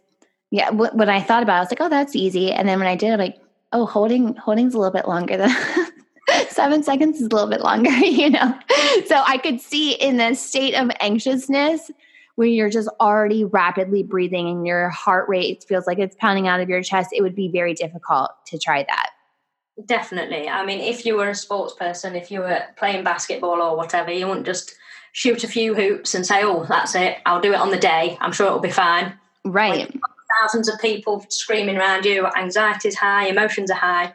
yeah, 0.50 0.70
w- 0.70 0.90
when 0.92 1.08
I 1.08 1.20
thought 1.20 1.42
about 1.42 1.54
it, 1.54 1.58
I 1.58 1.60
was 1.60 1.70
like, 1.70 1.80
oh, 1.80 1.88
that's 1.88 2.14
easy. 2.14 2.52
And 2.52 2.68
then 2.68 2.78
when 2.78 2.88
I 2.88 2.94
did, 2.94 3.12
I'm 3.12 3.18
like, 3.18 3.38
oh, 3.72 3.86
holding 3.86 4.34
holding's 4.36 4.74
a 4.74 4.78
little 4.78 4.92
bit 4.92 5.08
longer 5.08 5.36
than 5.36 5.50
seven 6.48 6.82
seconds 6.82 7.16
is 7.16 7.26
a 7.26 7.28
little 7.28 7.48
bit 7.48 7.62
longer, 7.62 7.90
you 7.90 8.30
know. 8.30 8.58
So 9.06 9.22
I 9.26 9.38
could 9.38 9.60
see 9.60 9.92
in 9.94 10.18
the 10.18 10.34
state 10.34 10.74
of 10.74 10.90
anxiousness 11.00 11.90
when 12.36 12.50
you're 12.50 12.70
just 12.70 12.88
already 13.00 13.44
rapidly 13.44 14.02
breathing 14.02 14.48
and 14.48 14.66
your 14.66 14.88
heart 14.88 15.28
rate 15.28 15.64
feels 15.68 15.86
like 15.86 15.98
it's 15.98 16.16
pounding 16.16 16.48
out 16.48 16.60
of 16.60 16.68
your 16.68 16.82
chest, 16.82 17.10
it 17.12 17.22
would 17.22 17.34
be 17.34 17.48
very 17.48 17.74
difficult 17.74 18.30
to 18.46 18.58
try 18.58 18.82
that. 18.82 19.10
Definitely. 19.86 20.48
I 20.48 20.64
mean, 20.64 20.80
if 20.80 21.04
you 21.04 21.16
were 21.16 21.30
a 21.30 21.34
sports 21.34 21.74
person, 21.74 22.14
if 22.14 22.30
you 22.30 22.40
were 22.40 22.62
playing 22.76 23.04
basketball 23.04 23.60
or 23.60 23.76
whatever, 23.76 24.10
you 24.10 24.26
wouldn't 24.28 24.46
just 24.46 24.74
shoot 25.12 25.44
a 25.44 25.48
few 25.48 25.74
hoops 25.74 26.14
and 26.14 26.26
say, 26.26 26.42
oh, 26.42 26.64
that's 26.64 26.94
it, 26.94 27.18
I'll 27.26 27.40
do 27.40 27.52
it 27.52 27.60
on 27.60 27.70
the 27.70 27.78
day. 27.78 28.16
I'm 28.20 28.32
sure 28.32 28.46
it'll 28.46 28.58
be 28.58 28.70
fine. 28.70 29.14
Right. 29.44 29.92
thousands 30.40 30.68
of 30.68 30.80
people 30.80 31.24
screaming 31.28 31.76
around 31.76 32.04
you, 32.04 32.26
anxiety 32.26 32.88
is 32.88 32.96
high, 32.96 33.26
emotions 33.26 33.70
are 33.70 33.76
high. 33.78 34.14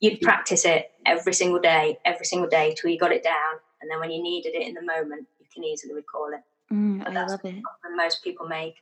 You'd 0.00 0.20
practice 0.20 0.64
it 0.64 0.90
every 1.06 1.32
single 1.32 1.60
day, 1.60 1.98
every 2.04 2.26
single 2.26 2.48
day 2.48 2.74
till 2.78 2.90
you 2.90 2.98
got 2.98 3.12
it 3.12 3.22
down. 3.22 3.60
And 3.80 3.90
then 3.90 4.00
when 4.00 4.10
you 4.10 4.22
needed 4.22 4.54
it 4.54 4.66
in 4.66 4.74
the 4.74 4.82
moment, 4.82 5.28
you 5.38 5.46
can 5.52 5.64
easily 5.64 5.94
recall 5.94 6.30
it. 6.32 6.40
Mm, 6.72 7.06
I 7.06 7.10
love 7.10 7.40
it. 7.44 7.62
most 7.94 8.24
people 8.24 8.46
make 8.46 8.76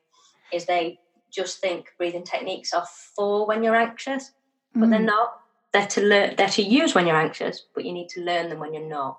is 0.53 0.65
they 0.65 0.99
just 1.31 1.59
think 1.59 1.93
breathing 1.99 2.25
techniques 2.25 2.73
are 2.73 2.87
for 3.17 3.47
when 3.47 3.63
you're 3.63 3.77
anxious, 3.77 4.33
but 4.75 4.87
mm. 4.87 4.91
they're 4.91 5.01
not. 5.01 5.41
They're 5.73 5.87
to 5.87 6.03
learn. 6.03 6.35
They're 6.37 6.49
to 6.49 6.63
use 6.63 6.95
when 6.95 7.07
you're 7.07 7.17
anxious, 7.17 7.65
but 7.75 7.85
you 7.85 7.93
need 7.93 8.09
to 8.11 8.21
learn 8.21 8.49
them 8.49 8.59
when 8.59 8.73
you're 8.73 8.89
not. 8.89 9.19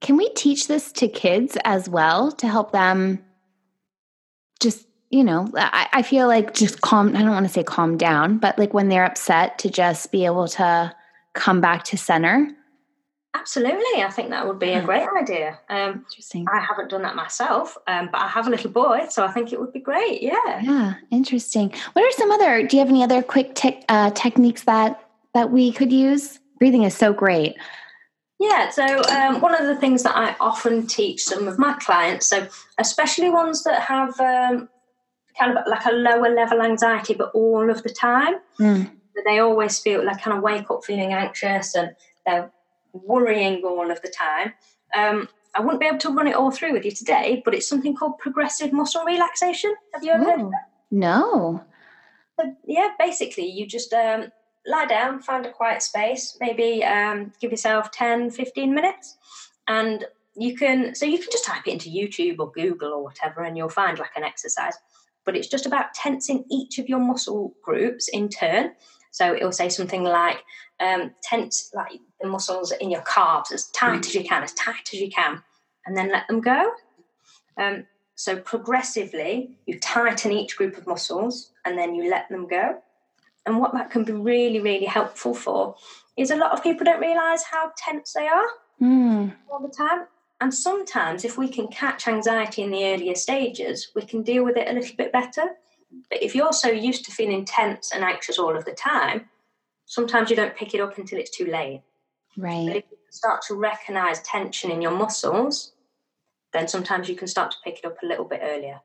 Can 0.00 0.16
we 0.16 0.28
teach 0.30 0.68
this 0.68 0.92
to 0.92 1.08
kids 1.08 1.56
as 1.64 1.88
well 1.88 2.30
to 2.32 2.46
help 2.46 2.72
them 2.72 3.24
just, 4.60 4.86
you 5.10 5.24
know, 5.24 5.48
I, 5.56 5.88
I 5.92 6.02
feel 6.02 6.26
like 6.28 6.54
just 6.54 6.80
calm, 6.80 7.16
I 7.16 7.20
don't 7.20 7.30
want 7.30 7.46
to 7.46 7.52
say 7.52 7.64
calm 7.64 7.96
down, 7.96 8.38
but 8.38 8.58
like 8.58 8.74
when 8.74 8.88
they're 8.88 9.04
upset 9.04 9.58
to 9.60 9.70
just 9.70 10.12
be 10.12 10.24
able 10.24 10.48
to 10.48 10.94
come 11.34 11.60
back 11.60 11.84
to 11.84 11.96
center? 11.96 12.48
Absolutely. 13.34 14.02
I 14.02 14.10
think 14.10 14.30
that 14.30 14.46
would 14.46 14.58
be 14.58 14.72
a 14.72 14.82
great 14.82 15.06
idea. 15.16 15.58
Um, 15.68 16.04
interesting. 16.08 16.46
I 16.52 16.60
haven't 16.60 16.90
done 16.90 17.02
that 17.02 17.14
myself, 17.14 17.76
um, 17.86 18.08
but 18.10 18.20
I 18.20 18.26
have 18.28 18.46
a 18.46 18.50
little 18.50 18.70
boy, 18.70 19.06
so 19.10 19.24
I 19.24 19.30
think 19.30 19.52
it 19.52 19.60
would 19.60 19.72
be 19.72 19.80
great. 19.80 20.22
Yeah. 20.22 20.60
Yeah. 20.60 20.94
Interesting. 21.10 21.72
What 21.92 22.04
are 22.04 22.10
some 22.12 22.30
other, 22.30 22.66
do 22.66 22.76
you 22.76 22.80
have 22.80 22.88
any 22.88 23.02
other 23.02 23.22
quick 23.22 23.54
te- 23.54 23.84
uh, 23.88 24.10
techniques 24.12 24.64
that, 24.64 25.04
that 25.34 25.50
we 25.50 25.72
could 25.72 25.92
use? 25.92 26.40
Breathing 26.58 26.84
is 26.84 26.96
so 26.96 27.12
great. 27.12 27.56
Yeah, 28.40 28.70
so 28.70 29.02
um, 29.04 29.40
one 29.40 29.54
of 29.54 29.66
the 29.66 29.76
things 29.76 30.04
that 30.04 30.16
I 30.16 30.36
often 30.38 30.86
teach 30.86 31.24
some 31.24 31.48
of 31.48 31.58
my 31.58 31.74
clients, 31.74 32.28
so 32.28 32.46
especially 32.78 33.30
ones 33.30 33.64
that 33.64 33.82
have 33.82 34.18
um, 34.20 34.68
kind 35.38 35.58
of 35.58 35.64
like 35.66 35.84
a 35.86 35.92
lower 35.92 36.28
level 36.28 36.62
anxiety, 36.62 37.14
but 37.14 37.32
all 37.34 37.68
of 37.68 37.82
the 37.82 37.88
time, 37.88 38.34
mm. 38.60 38.90
they 39.24 39.40
always 39.40 39.80
feel 39.80 40.04
like 40.04 40.22
kind 40.22 40.36
of 40.36 40.42
wake 40.44 40.70
up 40.70 40.84
feeling 40.84 41.12
anxious 41.12 41.74
and 41.74 41.96
they're 42.24 42.52
worrying 42.92 43.64
all 43.64 43.90
of 43.90 44.00
the 44.02 44.08
time. 44.08 44.52
Um, 44.94 45.28
I 45.54 45.60
wouldn't 45.60 45.80
be 45.80 45.86
able 45.86 45.98
to 45.98 46.14
run 46.14 46.28
it 46.28 46.36
all 46.36 46.52
through 46.52 46.72
with 46.72 46.84
you 46.84 46.92
today, 46.92 47.42
but 47.44 47.54
it's 47.54 47.68
something 47.68 47.96
called 47.96 48.18
progressive 48.18 48.72
muscle 48.72 49.04
relaxation. 49.04 49.74
Have 49.94 50.04
you 50.04 50.12
ever 50.12 50.24
heard 50.24 50.40
of 50.40 50.50
that? 50.50 50.68
No. 50.92 51.64
So, 52.38 52.54
yeah, 52.64 52.90
basically, 52.98 53.50
you 53.50 53.66
just 53.66 53.92
um, 53.92 54.30
lie 54.68 54.86
down, 54.86 55.20
find 55.20 55.46
a 55.46 55.50
quiet 55.50 55.82
space, 55.82 56.36
maybe 56.40 56.84
um, 56.84 57.32
give 57.40 57.50
yourself 57.50 57.90
10, 57.90 58.30
15 58.30 58.74
minutes. 58.74 59.16
And 59.66 60.04
you 60.36 60.56
can, 60.56 60.94
so 60.94 61.06
you 61.06 61.18
can 61.18 61.28
just 61.32 61.44
type 61.44 61.66
it 61.66 61.72
into 61.72 61.90
YouTube 61.90 62.38
or 62.38 62.52
Google 62.52 62.92
or 62.92 63.02
whatever, 63.02 63.42
and 63.42 63.56
you'll 63.56 63.68
find 63.68 63.98
like 63.98 64.16
an 64.16 64.24
exercise. 64.24 64.74
But 65.24 65.36
it's 65.36 65.48
just 65.48 65.66
about 65.66 65.94
tensing 65.94 66.44
each 66.50 66.78
of 66.78 66.88
your 66.88 67.00
muscle 67.00 67.54
groups 67.62 68.08
in 68.08 68.28
turn. 68.28 68.72
So 69.10 69.34
it'll 69.34 69.52
say 69.52 69.68
something 69.68 70.04
like 70.04 70.44
um, 70.80 71.12
tense, 71.22 71.70
like 71.74 71.92
the 72.20 72.28
muscles 72.28 72.72
in 72.72 72.90
your 72.90 73.02
calves 73.02 73.50
as 73.50 73.68
tight 73.68 74.06
as 74.06 74.14
you 74.14 74.24
can, 74.24 74.42
as 74.42 74.52
tight 74.54 74.90
as 74.92 75.00
you 75.00 75.10
can, 75.10 75.42
and 75.86 75.96
then 75.96 76.12
let 76.12 76.28
them 76.28 76.40
go. 76.40 76.72
Um, 77.56 77.86
so 78.14 78.36
progressively, 78.36 79.52
you 79.66 79.78
tighten 79.78 80.32
each 80.32 80.56
group 80.56 80.76
of 80.76 80.86
muscles 80.86 81.52
and 81.64 81.76
then 81.78 81.94
you 81.94 82.10
let 82.10 82.28
them 82.28 82.46
go. 82.46 82.80
And 83.48 83.60
what 83.60 83.72
that 83.72 83.90
can 83.90 84.04
be 84.04 84.12
really, 84.12 84.60
really 84.60 84.84
helpful 84.84 85.32
for 85.32 85.74
is 86.18 86.30
a 86.30 86.36
lot 86.36 86.52
of 86.52 86.62
people 86.62 86.84
don't 86.84 87.00
realize 87.00 87.42
how 87.44 87.72
tense 87.78 88.12
they 88.12 88.28
are 88.28 88.48
mm. 88.78 89.34
all 89.50 89.60
the 89.60 89.74
time. 89.74 90.04
And 90.42 90.52
sometimes, 90.52 91.24
if 91.24 91.38
we 91.38 91.48
can 91.48 91.66
catch 91.68 92.06
anxiety 92.06 92.62
in 92.62 92.70
the 92.70 92.84
earlier 92.84 93.14
stages, 93.14 93.90
we 93.94 94.02
can 94.02 94.22
deal 94.22 94.44
with 94.44 94.58
it 94.58 94.68
a 94.68 94.74
little 94.74 94.94
bit 94.96 95.12
better. 95.12 95.56
But 96.10 96.22
if 96.22 96.34
you're 96.34 96.52
so 96.52 96.68
used 96.68 97.06
to 97.06 97.10
feeling 97.10 97.46
tense 97.46 97.90
and 97.90 98.04
anxious 98.04 98.38
all 98.38 98.54
of 98.54 98.66
the 98.66 98.72
time, 98.72 99.30
sometimes 99.86 100.28
you 100.28 100.36
don't 100.36 100.54
pick 100.54 100.74
it 100.74 100.80
up 100.80 100.98
until 100.98 101.18
it's 101.18 101.34
too 101.34 101.46
late. 101.46 101.80
Right. 102.36 102.66
But 102.66 102.76
if 102.76 102.84
you 102.90 102.98
start 103.08 103.40
to 103.48 103.54
recognize 103.54 104.20
tension 104.20 104.70
in 104.70 104.82
your 104.82 104.92
muscles, 104.92 105.72
then 106.52 106.68
sometimes 106.68 107.08
you 107.08 107.16
can 107.16 107.28
start 107.28 107.50
to 107.52 107.56
pick 107.64 107.78
it 107.78 107.86
up 107.86 107.96
a 108.02 108.06
little 108.06 108.26
bit 108.26 108.40
earlier. 108.42 108.82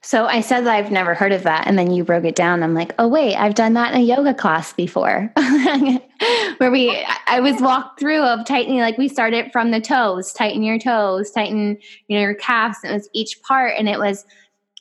So 0.00 0.26
I 0.26 0.40
said 0.40 0.62
that 0.66 0.74
I've 0.74 0.90
never 0.90 1.14
heard 1.14 1.32
of 1.32 1.44
that. 1.44 1.66
And 1.66 1.78
then 1.78 1.92
you 1.92 2.02
broke 2.02 2.24
it 2.24 2.34
down. 2.34 2.62
I'm 2.62 2.74
like, 2.74 2.92
oh, 2.98 3.06
wait, 3.06 3.36
I've 3.36 3.54
done 3.54 3.74
that 3.74 3.94
in 3.94 4.00
a 4.00 4.04
yoga 4.04 4.34
class 4.34 4.72
before 4.72 5.32
where 6.58 6.70
we, 6.70 7.04
I 7.28 7.38
was 7.40 7.60
walked 7.60 8.00
through 8.00 8.22
of 8.22 8.44
tightening, 8.44 8.80
like 8.80 8.98
we 8.98 9.08
started 9.08 9.52
from 9.52 9.70
the 9.70 9.80
toes, 9.80 10.32
tighten 10.32 10.62
your 10.62 10.78
toes, 10.78 11.30
tighten, 11.30 11.78
you 12.08 12.16
know, 12.16 12.22
your 12.22 12.34
calves. 12.34 12.78
And 12.82 12.92
it 12.92 12.96
was 12.96 13.08
each 13.12 13.40
part. 13.42 13.74
And 13.78 13.88
it 13.88 13.98
was, 13.98 14.24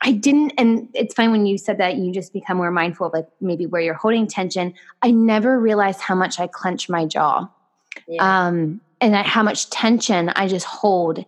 I 0.02 0.12
didn't, 0.12 0.54
and 0.58 0.90
it's 0.96 1.14
fine 1.14 1.32
when 1.32 1.46
you 1.46 1.60
said 1.60 1.78
that 1.78 1.98
you 1.98 2.12
just 2.12 2.34
become 2.34 2.58
more 2.58 2.72
mindful 2.72 3.08
of 3.08 3.14
like 3.14 3.28
maybe 3.40 3.68
where 3.68 3.82
you're 3.82 3.94
holding 3.94 4.26
tension. 4.26 4.74
I 5.04 5.12
never 5.12 5.60
realized 5.60 6.02
how 6.02 6.16
much 6.16 6.40
I 6.40 6.48
clench 6.48 6.90
my 6.90 7.06
jaw. 7.06 7.48
Yeah. 8.08 8.48
Um, 8.48 8.82
and 9.02 9.16
how 9.16 9.44
much 9.44 9.70
tension 9.70 10.30
I 10.30 10.48
just 10.48 10.66
hold 10.66 11.26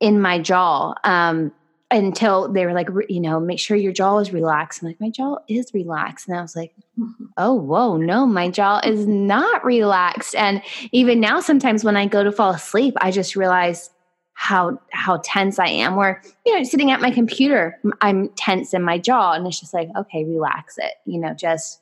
in 0.00 0.20
my 0.20 0.38
jaw. 0.40 0.94
Um, 1.04 1.52
until 1.92 2.50
they 2.50 2.64
were 2.64 2.72
like, 2.72 2.88
you 3.08 3.20
know, 3.20 3.38
make 3.38 3.60
sure 3.60 3.76
your 3.76 3.92
jaw 3.92 4.18
is 4.18 4.32
relaxed. 4.32 4.82
I'm 4.82 4.88
like, 4.88 5.00
my 5.00 5.10
jaw 5.10 5.36
is 5.48 5.72
relaxed. 5.74 6.26
And 6.26 6.36
I 6.36 6.42
was 6.42 6.56
like, 6.56 6.72
mm-hmm. 6.98 7.24
oh, 7.36 7.52
whoa, 7.52 7.96
no, 7.96 8.26
my 8.26 8.50
jaw 8.50 8.80
is 8.84 9.06
not 9.06 9.64
relaxed. 9.64 10.34
And 10.34 10.62
even 10.90 11.20
now, 11.20 11.40
sometimes 11.40 11.84
when 11.84 11.96
I 11.96 12.06
go 12.06 12.24
to 12.24 12.32
fall 12.32 12.50
asleep, 12.50 12.94
I 13.00 13.10
just 13.10 13.36
realize 13.36 13.90
how 14.34 14.80
how 14.90 15.20
tense 15.22 15.58
I 15.58 15.68
am. 15.68 15.94
Where 15.94 16.22
you 16.46 16.56
know, 16.56 16.64
sitting 16.64 16.90
at 16.90 17.02
my 17.02 17.10
computer, 17.10 17.78
I'm 18.00 18.30
tense 18.30 18.72
in 18.72 18.82
my 18.82 18.98
jaw, 18.98 19.32
and 19.32 19.46
it's 19.46 19.60
just 19.60 19.74
like, 19.74 19.88
okay, 19.96 20.24
relax 20.24 20.78
it. 20.78 20.94
You 21.04 21.20
know, 21.20 21.34
just 21.34 21.80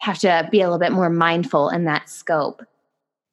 have 0.00 0.18
to 0.20 0.48
be 0.52 0.60
a 0.60 0.64
little 0.64 0.78
bit 0.78 0.92
more 0.92 1.10
mindful 1.10 1.70
in 1.70 1.84
that 1.84 2.10
scope. 2.10 2.62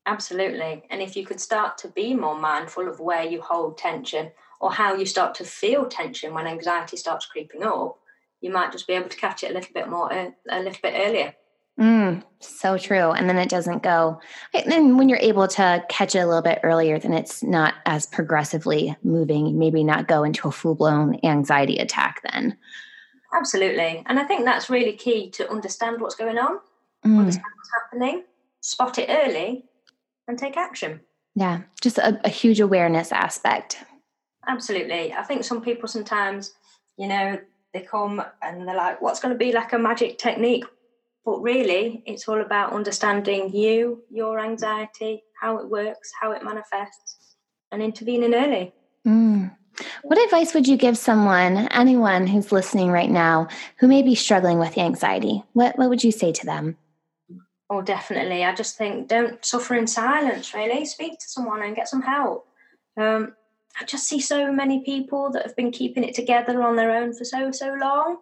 Absolutely. 0.06 0.84
And 0.90 1.02
if 1.02 1.16
you 1.16 1.26
could 1.26 1.40
start 1.40 1.78
to 1.80 1.88
be 1.90 2.14
more 2.14 2.38
mindful 2.38 2.88
of 2.90 3.00
where 3.00 3.24
you 3.24 3.42
hold 3.42 3.78
tension 3.78 4.32
or 4.64 4.72
how 4.72 4.94
you 4.94 5.06
start 5.06 5.36
to 5.36 5.44
feel 5.44 5.86
tension 5.86 6.34
when 6.34 6.48
anxiety 6.48 6.96
starts 6.96 7.26
creeping 7.26 7.64
up, 7.64 7.98
you 8.40 8.50
might 8.50 8.72
just 8.72 8.88
be 8.88 8.94
able 8.94 9.10
to 9.10 9.18
catch 9.18 9.44
it 9.44 9.52
a 9.52 9.54
little 9.54 9.74
bit 9.74 9.90
more, 9.90 10.12
uh, 10.12 10.30
a 10.50 10.60
little 10.60 10.80
bit 10.82 10.94
earlier. 10.96 11.36
Mm, 11.78 12.24
so 12.40 12.78
true. 12.78 13.12
And 13.12 13.28
then 13.28 13.38
it 13.38 13.50
doesn't 13.50 13.84
go. 13.84 14.22
And 14.54 14.72
then 14.72 14.96
when 14.96 15.10
you're 15.10 15.20
able 15.20 15.50
to 15.50 15.84
catch 15.90 16.16
it 16.16 16.20
a 16.20 16.26
little 16.26 16.42
bit 16.42 16.62
earlier, 16.64 16.98
then 16.98 17.12
it's 17.12 17.44
not 17.44 17.74
as 17.86 18.06
progressively 18.06 18.96
moving, 19.04 19.60
maybe 19.60 19.84
not 19.84 20.08
go 20.08 20.24
into 20.24 20.48
a 20.48 20.52
full 20.52 20.76
blown 20.76 21.20
anxiety 21.26 21.76
attack 21.76 22.22
then. 22.32 22.58
Absolutely. 23.36 24.02
And 24.06 24.18
I 24.18 24.24
think 24.24 24.46
that's 24.46 24.70
really 24.70 24.94
key 24.94 25.30
to 25.32 25.50
understand 25.52 26.00
what's 26.00 26.16
going 26.16 26.38
on, 26.38 26.60
mm. 27.06 27.20
understand 27.20 27.52
what's 27.58 27.72
happening, 27.84 28.24
spot 28.62 28.98
it 28.98 29.10
early, 29.10 29.66
and 30.30 30.40
take 30.40 30.56
action. 30.56 31.02
Yeah, 31.36 31.64
just 31.82 31.98
a, 31.98 32.22
a 32.24 32.30
huge 32.30 32.62
awareness 32.62 33.12
aspect. 33.12 33.84
Absolutely. 34.48 35.14
I 35.14 35.24
think 35.24 35.44
some 35.44 35.62
people 35.62 35.88
sometimes, 35.88 36.54
you 36.98 37.08
know, 37.08 37.40
they 37.74 37.82
come 37.82 38.24
and 38.42 38.68
they're 38.68 38.76
like, 38.76 39.02
what's 39.02 39.20
going 39.20 39.34
to 39.34 39.38
be 39.38 39.52
like 39.52 39.74
a 39.74 39.80
magic 39.80 40.18
technique? 40.18 40.66
But 41.26 41.42
really, 41.42 42.04
it's 42.06 42.28
all 42.28 42.42
about 42.42 42.74
understanding 42.74 43.54
you, 43.56 44.04
your 44.12 44.40
anxiety, 44.40 45.24
how 45.42 45.58
it 45.58 45.70
works, 45.70 46.12
how 46.20 46.32
it 46.34 46.44
manifests, 46.44 47.36
and 47.72 47.82
intervening 47.82 48.34
early. 48.34 48.74
Mm. 49.08 49.56
What 50.04 50.24
advice 50.24 50.54
would 50.54 50.68
you 50.68 50.78
give 50.78 50.98
someone, 50.98 51.68
anyone 51.70 52.28
who's 52.28 52.52
listening 52.52 52.92
right 52.92 53.10
now, 53.10 53.48
who 53.80 53.88
may 53.88 54.04
be 54.04 54.16
struggling 54.16 54.60
with 54.60 54.78
anxiety? 54.78 55.44
What, 55.54 55.78
what 55.78 55.90
would 55.90 56.04
you 56.04 56.12
say 56.12 56.32
to 56.34 56.46
them? 56.46 56.78
Oh, 57.70 57.82
definitely. 57.82 58.44
I 58.44 58.54
just 58.54 58.78
think 58.78 59.08
don't 59.08 59.44
suffer 59.44 59.74
in 59.76 59.88
silence, 59.88 60.54
really. 60.54 60.86
Speak 60.86 61.18
to 61.20 61.28
someone 61.28 61.64
and 61.64 61.76
get 61.76 61.88
some 61.88 62.02
help. 62.04 62.46
Um, 62.98 63.34
I 63.80 63.86
just 63.86 64.08
see 64.08 64.20
so 64.20 64.52
many 64.52 64.84
people 64.84 65.32
that 65.32 65.46
have 65.46 65.56
been 65.56 65.72
keeping 65.72 66.04
it 66.04 66.14
together 66.14 66.62
on 66.62 66.76
their 66.76 66.92
own 66.92 67.14
for 67.14 67.26
so, 67.26 67.52
so 67.52 67.74
long. 67.74 68.18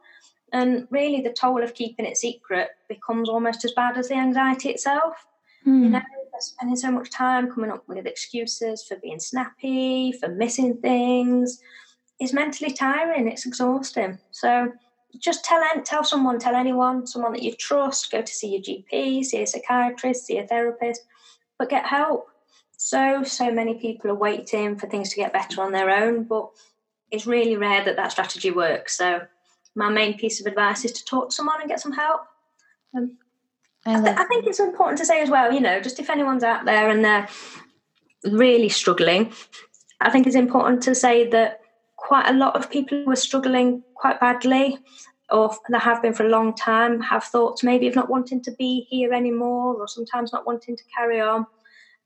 And 0.53 0.87
really, 0.89 1.21
the 1.21 1.33
toll 1.33 1.63
of 1.63 1.73
keeping 1.73 2.05
it 2.05 2.17
secret 2.17 2.69
becomes 2.89 3.29
almost 3.29 3.63
as 3.65 3.71
bad 3.71 3.97
as 3.97 4.09
the 4.09 4.15
anxiety 4.15 4.69
itself. 4.69 5.25
Mm. 5.65 5.83
You 5.83 5.89
know, 5.89 6.01
spending 6.39 6.75
so 6.75 6.91
much 6.91 7.09
time 7.09 7.51
coming 7.51 7.71
up 7.71 7.87
with 7.87 8.05
excuses 8.05 8.83
for 8.83 8.97
being 8.97 9.19
snappy, 9.19 10.11
for 10.11 10.29
missing 10.29 10.77
things, 10.77 11.59
is 12.19 12.33
mentally 12.33 12.71
tiring. 12.71 13.27
It's 13.27 13.45
exhausting. 13.45 14.19
So 14.31 14.71
just 15.19 15.43
tell 15.43 15.63
tell 15.83 16.03
someone, 16.03 16.39
tell 16.39 16.55
anyone, 16.55 17.05
someone 17.07 17.33
that 17.33 17.43
you 17.43 17.53
trust. 17.55 18.11
Go 18.11 18.21
to 18.21 18.31
see 18.31 18.55
your 18.55 18.61
GP, 18.61 19.23
see 19.23 19.41
a 19.41 19.47
psychiatrist, 19.47 20.25
see 20.25 20.37
a 20.37 20.47
therapist, 20.47 21.01
but 21.57 21.69
get 21.69 21.85
help. 21.85 22.27
So 22.83 23.21
so 23.23 23.51
many 23.51 23.75
people 23.75 24.09
are 24.09 24.15
waiting 24.15 24.75
for 24.75 24.87
things 24.87 25.11
to 25.11 25.15
get 25.15 25.31
better 25.31 25.61
on 25.61 25.71
their 25.71 25.91
own, 25.91 26.23
but 26.23 26.49
it's 27.11 27.27
really 27.27 27.55
rare 27.55 27.85
that 27.85 27.95
that 27.95 28.11
strategy 28.11 28.49
works. 28.49 28.97
So 28.97 29.21
my 29.75 29.89
main 29.89 30.17
piece 30.17 30.41
of 30.41 30.47
advice 30.47 30.83
is 30.83 30.91
to 30.93 31.05
talk 31.05 31.29
to 31.29 31.35
someone 31.35 31.61
and 31.61 31.69
get 31.69 31.79
some 31.79 31.91
help. 31.91 32.21
Um, 32.97 33.17
I, 33.85 34.01
th- 34.01 34.17
I, 34.17 34.23
think 34.25 34.47
it's 34.47 34.59
important 34.59 34.97
to 34.97 35.05
say 35.05 35.21
as 35.21 35.29
well, 35.29 35.53
you 35.53 35.59
know, 35.59 35.79
just 35.79 35.99
if 35.99 36.09
anyone's 36.09 36.43
out 36.43 36.65
there 36.65 36.89
and 36.89 37.05
they're 37.05 37.29
really 38.23 38.69
struggling, 38.69 39.31
I 40.01 40.09
think 40.09 40.25
it's 40.25 40.35
important 40.35 40.81
to 40.83 40.95
say 40.95 41.29
that 41.29 41.59
quite 41.97 42.29
a 42.29 42.33
lot 42.33 42.55
of 42.55 42.71
people 42.71 43.03
who 43.03 43.11
are 43.11 43.15
struggling 43.15 43.83
quite 43.93 44.19
badly 44.19 44.79
or 45.29 45.55
that 45.69 45.83
have 45.83 46.01
been 46.01 46.13
for 46.13 46.25
a 46.25 46.29
long 46.29 46.55
time 46.55 46.99
have 46.99 47.25
thoughts 47.25 47.61
maybe 47.61 47.87
of 47.87 47.95
not 47.95 48.09
wanting 48.09 48.41
to 48.41 48.51
be 48.53 48.87
here 48.89 49.13
anymore 49.13 49.75
or 49.75 49.87
sometimes 49.87 50.33
not 50.33 50.47
wanting 50.47 50.75
to 50.75 50.83
carry 50.95 51.21
on. 51.21 51.45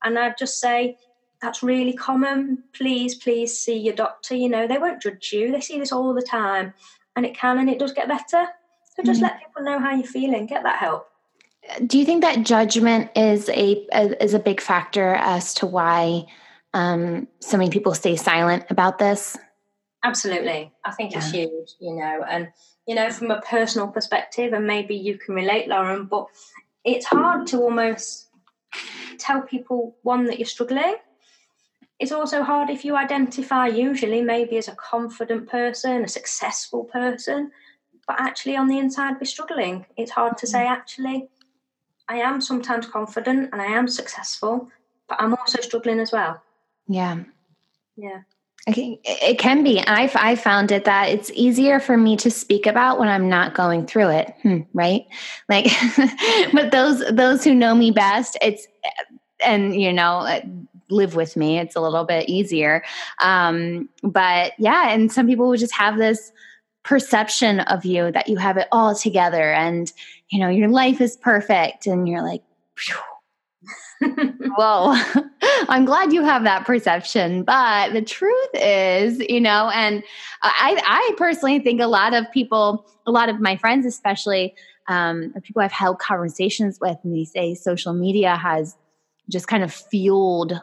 And 0.06 0.18
I'd 0.18 0.38
just 0.38 0.60
say 0.60 0.98
that's 1.42 1.62
really 1.62 1.94
common. 1.94 2.64
Please, 2.72 3.16
please 3.16 3.58
see 3.58 3.78
your 3.78 3.96
doctor. 3.96 4.36
You 4.36 4.48
know, 4.48 4.68
they 4.68 4.78
won't 4.78 5.02
judge 5.02 5.34
you, 5.34 5.52
they 5.52 5.60
see 5.60 5.78
this 5.78 5.92
all 5.92 6.14
the 6.14 6.22
time 6.22 6.74
and 7.16 7.26
it 7.26 7.36
can 7.36 7.58
and 7.58 7.70
it 7.70 7.80
does 7.80 7.94
get 7.94 8.08
better. 8.08 8.48
So 8.96 9.04
just 9.04 9.22
mm-hmm. 9.22 9.24
let 9.24 9.40
people 9.40 9.64
know 9.64 9.80
how 9.80 9.96
you're 9.96 10.08
feeling, 10.08 10.46
get 10.46 10.64
that 10.64 10.80
help. 10.80 11.10
Do 11.86 11.98
you 11.98 12.06
think 12.06 12.22
that 12.22 12.44
judgment 12.46 13.10
is 13.16 13.50
a, 13.50 13.86
a 13.92 14.24
is 14.24 14.34
a 14.34 14.40
big 14.40 14.62
factor 14.62 15.16
as 15.16 15.54
to 15.56 15.66
why 15.66 16.26
um, 16.74 17.28
so 17.40 17.58
many 17.58 17.72
people 17.72 17.94
stay 17.96 18.16
silent 18.16 18.66
about 18.70 19.00
this? 19.00 19.36
Absolutely, 20.04 20.72
I 20.86 20.92
think 20.92 21.12
yeah. 21.12 21.18
it's 21.18 21.32
huge. 21.32 21.70
You 21.80 21.96
know, 21.96 22.24
and 22.30 22.50
you 22.88 22.94
know, 22.94 23.10
from 23.10 23.32
a 23.32 23.42
personal 23.42 23.88
perspective, 23.88 24.54
and 24.54 24.68
maybe 24.68 24.96
you 24.96 25.18
can 25.18 25.34
relate, 25.34 25.68
Lauren, 25.68 26.06
but 26.06 26.28
it's 26.84 27.08
hard 27.08 27.48
to 27.48 27.58
almost 27.58 28.30
tell 29.18 29.42
people 29.42 29.96
one 30.04 30.26
that 30.26 30.40
you're 30.40 30.46
struggling 30.46 30.96
it's 32.00 32.12
also 32.12 32.44
hard 32.44 32.70
if 32.70 32.84
you 32.84 32.96
identify 32.98 33.68
usually 33.68 34.22
maybe 34.22 34.58
as 34.58 34.68
a 34.68 34.76
confident 34.76 35.48
person, 35.48 36.04
a 36.04 36.08
successful 36.08 36.84
person, 36.84 37.52
but 38.08 38.20
actually 38.20 38.58
on 38.58 38.68
the 38.68 38.78
inside 38.78 39.20
be 39.20 39.26
struggling. 39.26 39.86
It's 39.96 40.12
hard 40.12 40.38
to 40.40 40.48
say, 40.48 40.60
mm-hmm. 40.60 40.74
actually, 40.74 41.30
I 42.10 42.18
am 42.18 42.42
sometimes 42.42 42.88
confident 42.88 43.50
and 43.52 43.62
I 43.62 43.66
am 43.66 43.88
successful, 43.88 44.70
but 45.08 45.22
I'm 45.22 45.34
also 45.36 45.62
struggling 45.62 46.00
as 46.00 46.12
well. 46.12 46.44
Yeah. 46.88 47.24
Yeah. 47.96 48.22
It 48.68 49.38
can 49.38 49.64
be. 49.64 49.80
I've 49.82 50.16
I 50.16 50.36
found 50.36 50.72
it 50.72 50.86
that 50.86 51.10
it's 51.10 51.30
easier 51.36 51.80
for 51.80 51.98
me 51.98 52.18
to 52.18 52.32
speak 52.32 52.66
about 52.66 52.98
when 52.98 53.10
I'm 53.10 53.30
not 53.30 53.54
going 53.54 53.86
through 53.86 54.10
it, 54.10 54.34
hmm, 54.42 54.62
right? 54.74 55.06
Like, 55.48 55.68
but 56.54 56.72
those 56.72 57.04
those 57.12 57.44
who 57.44 57.54
know 57.54 57.76
me 57.76 57.92
best, 57.92 58.38
it's 58.42 58.66
and 59.46 59.80
you 59.80 59.94
know 59.94 60.42
live 60.90 61.16
with 61.16 61.36
me. 61.36 61.60
It's 61.60 61.76
a 61.76 61.82
little 61.82 62.06
bit 62.06 62.28
easier. 62.28 62.84
Um, 63.20 63.88
but 64.02 64.54
yeah, 64.58 64.90
and 64.90 65.12
some 65.12 65.28
people 65.28 65.48
would 65.50 65.60
just 65.60 65.76
have 65.76 65.98
this 65.98 66.32
perception 66.84 67.60
of 67.62 67.86
you 67.86 68.12
that 68.12 68.30
you 68.30 68.38
have 68.38 68.58
it 68.58 68.68
all 68.72 68.94
together 68.96 69.52
and 69.52 69.92
you 70.30 70.40
know 70.40 70.50
your 70.50 70.70
life 70.70 71.02
is 71.02 71.18
perfect 71.18 71.88
and 71.88 72.08
you're 72.08 72.22
like 72.22 72.44
whoa 74.58 74.96
i'm 75.70 75.86
glad 75.86 76.12
you 76.12 76.24
have 76.24 76.44
that 76.44 76.66
perception 76.66 77.44
but 77.44 77.94
the 77.94 78.02
truth 78.02 78.50
is 78.54 79.20
you 79.30 79.40
know 79.40 79.70
and 79.74 80.04
i 80.44 80.82
i 80.86 81.16
personally 81.18 81.60
think 81.60 81.82
a 81.82 81.88
lot 81.88 82.14
of 82.14 82.30
people 82.32 82.86
a 83.06 83.12
lot 83.12 83.30
of 83.30 83.40
my 83.40 83.56
friends 83.56 83.86
especially 83.86 84.54
um, 84.88 85.34
people 85.44 85.62
i've 85.62 85.72
held 85.72 86.00
conversations 86.00 86.80
with 86.80 86.98
and 87.04 87.16
they 87.16 87.26
say 87.26 87.56
social 87.56 87.94
media 87.94 88.36
has 88.36 88.76
just 89.30 89.48
kind 89.48 89.64
of 89.64 89.74
fueled 89.74 90.54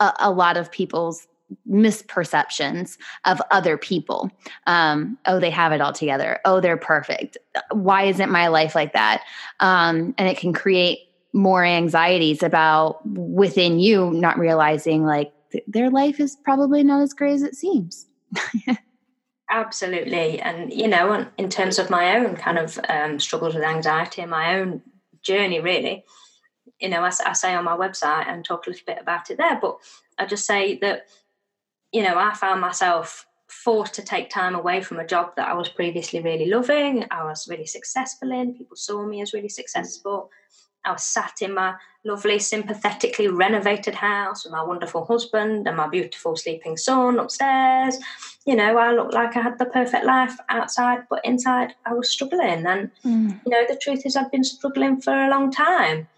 a, 0.00 0.12
a 0.20 0.30
lot 0.30 0.56
of 0.56 0.70
people's 0.70 1.26
misperceptions 1.68 2.98
of 3.24 3.40
other 3.50 3.76
people. 3.76 4.30
Um, 4.66 5.18
oh, 5.26 5.38
they 5.38 5.50
have 5.50 5.72
it 5.72 5.80
all 5.80 5.92
together. 5.92 6.40
Oh, 6.44 6.60
they're 6.60 6.76
perfect. 6.76 7.36
Why 7.70 8.04
isn't 8.04 8.30
my 8.30 8.48
life 8.48 8.74
like 8.74 8.92
that? 8.94 9.22
Um, 9.60 10.14
and 10.18 10.28
it 10.28 10.38
can 10.38 10.52
create 10.52 10.98
more 11.36 11.62
anxieties 11.62 12.42
about 12.42 13.06
within 13.06 13.78
you 13.78 14.10
not 14.10 14.38
realizing 14.38 15.04
like 15.04 15.32
th- 15.52 15.64
their 15.68 15.90
life 15.90 16.18
is 16.18 16.34
probably 16.34 16.82
not 16.82 17.02
as 17.02 17.12
great 17.12 17.34
as 17.34 17.42
it 17.42 17.54
seems. 17.54 18.06
Absolutely. 19.50 20.40
And, 20.40 20.72
you 20.72 20.88
know, 20.88 21.26
in 21.36 21.48
terms 21.50 21.78
of 21.78 21.90
my 21.90 22.16
own 22.16 22.36
kind 22.36 22.58
of 22.58 22.80
um, 22.88 23.20
struggles 23.20 23.54
with 23.54 23.62
anxiety 23.62 24.22
and 24.22 24.30
my 24.30 24.58
own 24.58 24.82
journey, 25.22 25.60
really, 25.60 26.04
you 26.80 26.88
know, 26.88 27.02
I, 27.02 27.12
I 27.24 27.32
say 27.34 27.54
on 27.54 27.64
my 27.64 27.76
website 27.76 28.26
and 28.26 28.44
talk 28.44 28.66
a 28.66 28.70
little 28.70 28.84
bit 28.86 28.98
about 29.00 29.30
it 29.30 29.36
there, 29.36 29.58
but 29.60 29.76
I 30.18 30.26
just 30.26 30.46
say 30.46 30.78
that, 30.78 31.06
you 31.92 32.02
know, 32.02 32.18
I 32.18 32.34
found 32.34 32.60
myself 32.60 33.26
forced 33.46 33.94
to 33.94 34.02
take 34.02 34.30
time 34.30 34.54
away 34.54 34.80
from 34.80 34.98
a 34.98 35.06
job 35.06 35.36
that 35.36 35.48
I 35.48 35.54
was 35.54 35.68
previously 35.68 36.20
really 36.20 36.46
loving, 36.46 37.04
I 37.10 37.24
was 37.24 37.46
really 37.46 37.66
successful 37.66 38.32
in, 38.32 38.54
people 38.54 38.76
saw 38.76 39.04
me 39.06 39.20
as 39.20 39.32
really 39.32 39.48
successful. 39.48 40.30
I 40.86 40.92
was 40.92 41.02
sat 41.02 41.42
in 41.42 41.54
my 41.54 41.74
lovely, 42.04 42.38
sympathetically 42.38 43.28
renovated 43.28 43.94
house 43.94 44.44
with 44.44 44.52
my 44.52 44.62
wonderful 44.62 45.04
husband 45.04 45.66
and 45.66 45.76
my 45.76 45.88
beautiful 45.88 46.36
sleeping 46.36 46.76
son 46.76 47.18
upstairs. 47.18 47.98
You 48.46 48.54
know, 48.54 48.78
I 48.78 48.92
looked 48.92 49.14
like 49.14 49.36
I 49.36 49.42
had 49.42 49.58
the 49.58 49.66
perfect 49.66 50.06
life 50.06 50.36
outside, 50.48 51.00
but 51.10 51.24
inside 51.24 51.74
I 51.84 51.94
was 51.94 52.10
struggling. 52.10 52.64
And, 52.66 52.90
mm. 53.04 53.40
you 53.44 53.50
know, 53.50 53.64
the 53.68 53.78
truth 53.82 54.06
is, 54.06 54.16
I've 54.16 54.30
been 54.30 54.44
struggling 54.44 55.00
for 55.00 55.12
a 55.12 55.30
long 55.30 55.50
time 55.50 56.08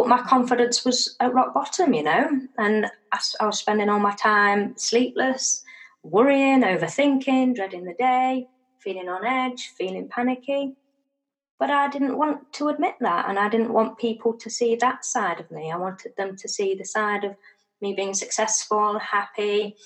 but 0.00 0.08
my 0.08 0.22
confidence 0.22 0.82
was 0.82 1.14
at 1.20 1.34
rock 1.34 1.52
bottom, 1.52 1.92
you 1.92 2.02
know, 2.02 2.40
and 2.56 2.86
I, 3.12 3.18
I, 3.40 3.46
was 3.46 3.58
spending 3.58 3.90
all 3.90 3.98
my 3.98 4.14
time 4.14 4.74
sleepless, 4.78 5.62
worrying, 6.02 6.62
overthinking, 6.62 7.54
dreading 7.54 7.84
the 7.84 7.94
day, 7.94 8.48
feeling 8.78 9.08
on 9.10 9.26
edge, 9.26 9.72
feeling 9.76 10.08
panicky. 10.08 10.74
But 11.60 11.70
I 11.70 11.88
didn't 11.88 12.18
want 12.18 12.52
to 12.54 12.68
admit 12.68 12.96
that, 13.00 13.28
and 13.28 13.38
I 13.38 13.48
didn't 13.48 13.72
want 13.72 13.98
people 13.98 14.32
to 14.32 14.50
see 14.50 14.74
that 14.76 15.04
side 15.04 15.38
of 15.38 15.50
me. 15.50 15.70
I 15.70 15.76
wanted 15.76 16.16
them 16.16 16.34
to 16.36 16.48
see 16.48 16.74
the 16.74 16.84
side 16.84 17.22
of 17.22 17.36
me 17.80 17.94
being 17.94 18.14
successful, 18.14 18.98
happy, 18.98 19.76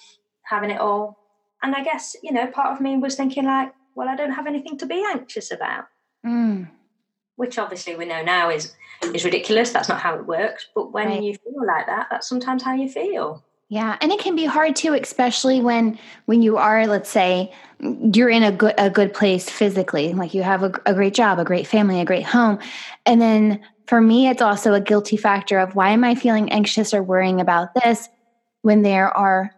having 0.45 0.71
it 0.71 0.81
all. 0.81 1.19
And 1.63 1.75
I 1.75 1.85
guess, 1.85 2.17
you 2.23 2.33
know, 2.33 2.47
part 2.47 2.73
of 2.73 2.81
me 2.81 2.97
was 2.97 3.17
thinking, 3.17 3.45
like, 3.45 3.75
well, 3.95 4.09
I 4.09 4.17
don't 4.17 4.33
have 4.33 4.47
anything 4.47 4.79
to 4.79 4.87
be 4.87 5.05
anxious 5.13 5.51
about. 5.51 5.87
Mm 6.25 6.69
which 7.37 7.59
obviously 7.59 7.97
we 7.97 8.05
know 8.05 8.23
now 8.23 8.51
is 8.51 8.75
is 9.03 9.25
ridiculous. 9.25 9.71
That's 9.71 9.89
not 9.89 10.01
how 10.01 10.15
it 10.15 10.27
works. 10.27 10.69
But 10.75 10.93
when 10.93 11.09
right. 11.09 11.23
you 11.23 11.35
feel 11.35 11.67
like 11.67 11.87
that, 11.87 12.09
that's 12.11 12.29
sometimes 12.29 12.63
how 12.63 12.75
you 12.75 12.89
feel. 12.89 13.45
Yeah, 13.75 13.97
and 14.01 14.13
it 14.13 14.21
can 14.21 14.37
be 14.37 14.45
hard 14.45 14.77
too, 14.77 14.95
especially 14.95 15.61
when 15.61 15.99
when 16.27 16.43
you 16.43 16.59
are, 16.59 16.87
let's 16.87 17.11
say, 17.11 17.53
you're 17.81 18.29
in 18.29 18.45
a 18.45 18.53
good 18.53 18.75
a 18.79 18.89
good 18.89 19.13
place 19.13 19.51
physically, 19.51 20.13
like 20.13 20.33
you 20.33 20.45
have 20.45 20.63
a, 20.63 20.71
a 20.87 20.95
great 20.95 21.13
job, 21.13 21.41
a 21.41 21.45
great 21.45 21.67
family, 21.67 22.01
a 22.01 22.05
great 22.05 22.23
home, 22.23 22.61
and 23.05 23.21
then 23.21 23.61
for 23.89 24.01
me, 24.01 24.29
it's 24.29 24.41
also 24.41 24.75
a 24.75 24.81
guilty 24.81 25.17
factor 25.17 25.59
of 25.59 25.75
why 25.75 25.91
am 25.91 26.05
I 26.05 26.15
feeling 26.15 26.53
anxious 26.53 26.95
or 26.95 27.03
worrying 27.03 27.41
about 27.41 27.75
this 27.75 28.09
when 28.63 28.83
there 28.83 29.09
are 29.09 29.51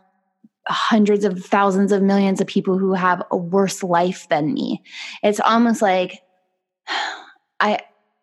hundreds 0.66 1.26
of 1.26 1.44
thousands 1.44 1.92
of 1.92 2.00
millions 2.00 2.40
of 2.40 2.46
people 2.46 2.78
who 2.78 2.94
have 2.94 3.22
a 3.30 3.36
worse 3.36 3.82
life 3.82 4.26
than 4.30 4.54
me. 4.54 4.82
It's 5.22 5.40
almost 5.40 5.82
like 5.82 6.22
I 7.60 7.80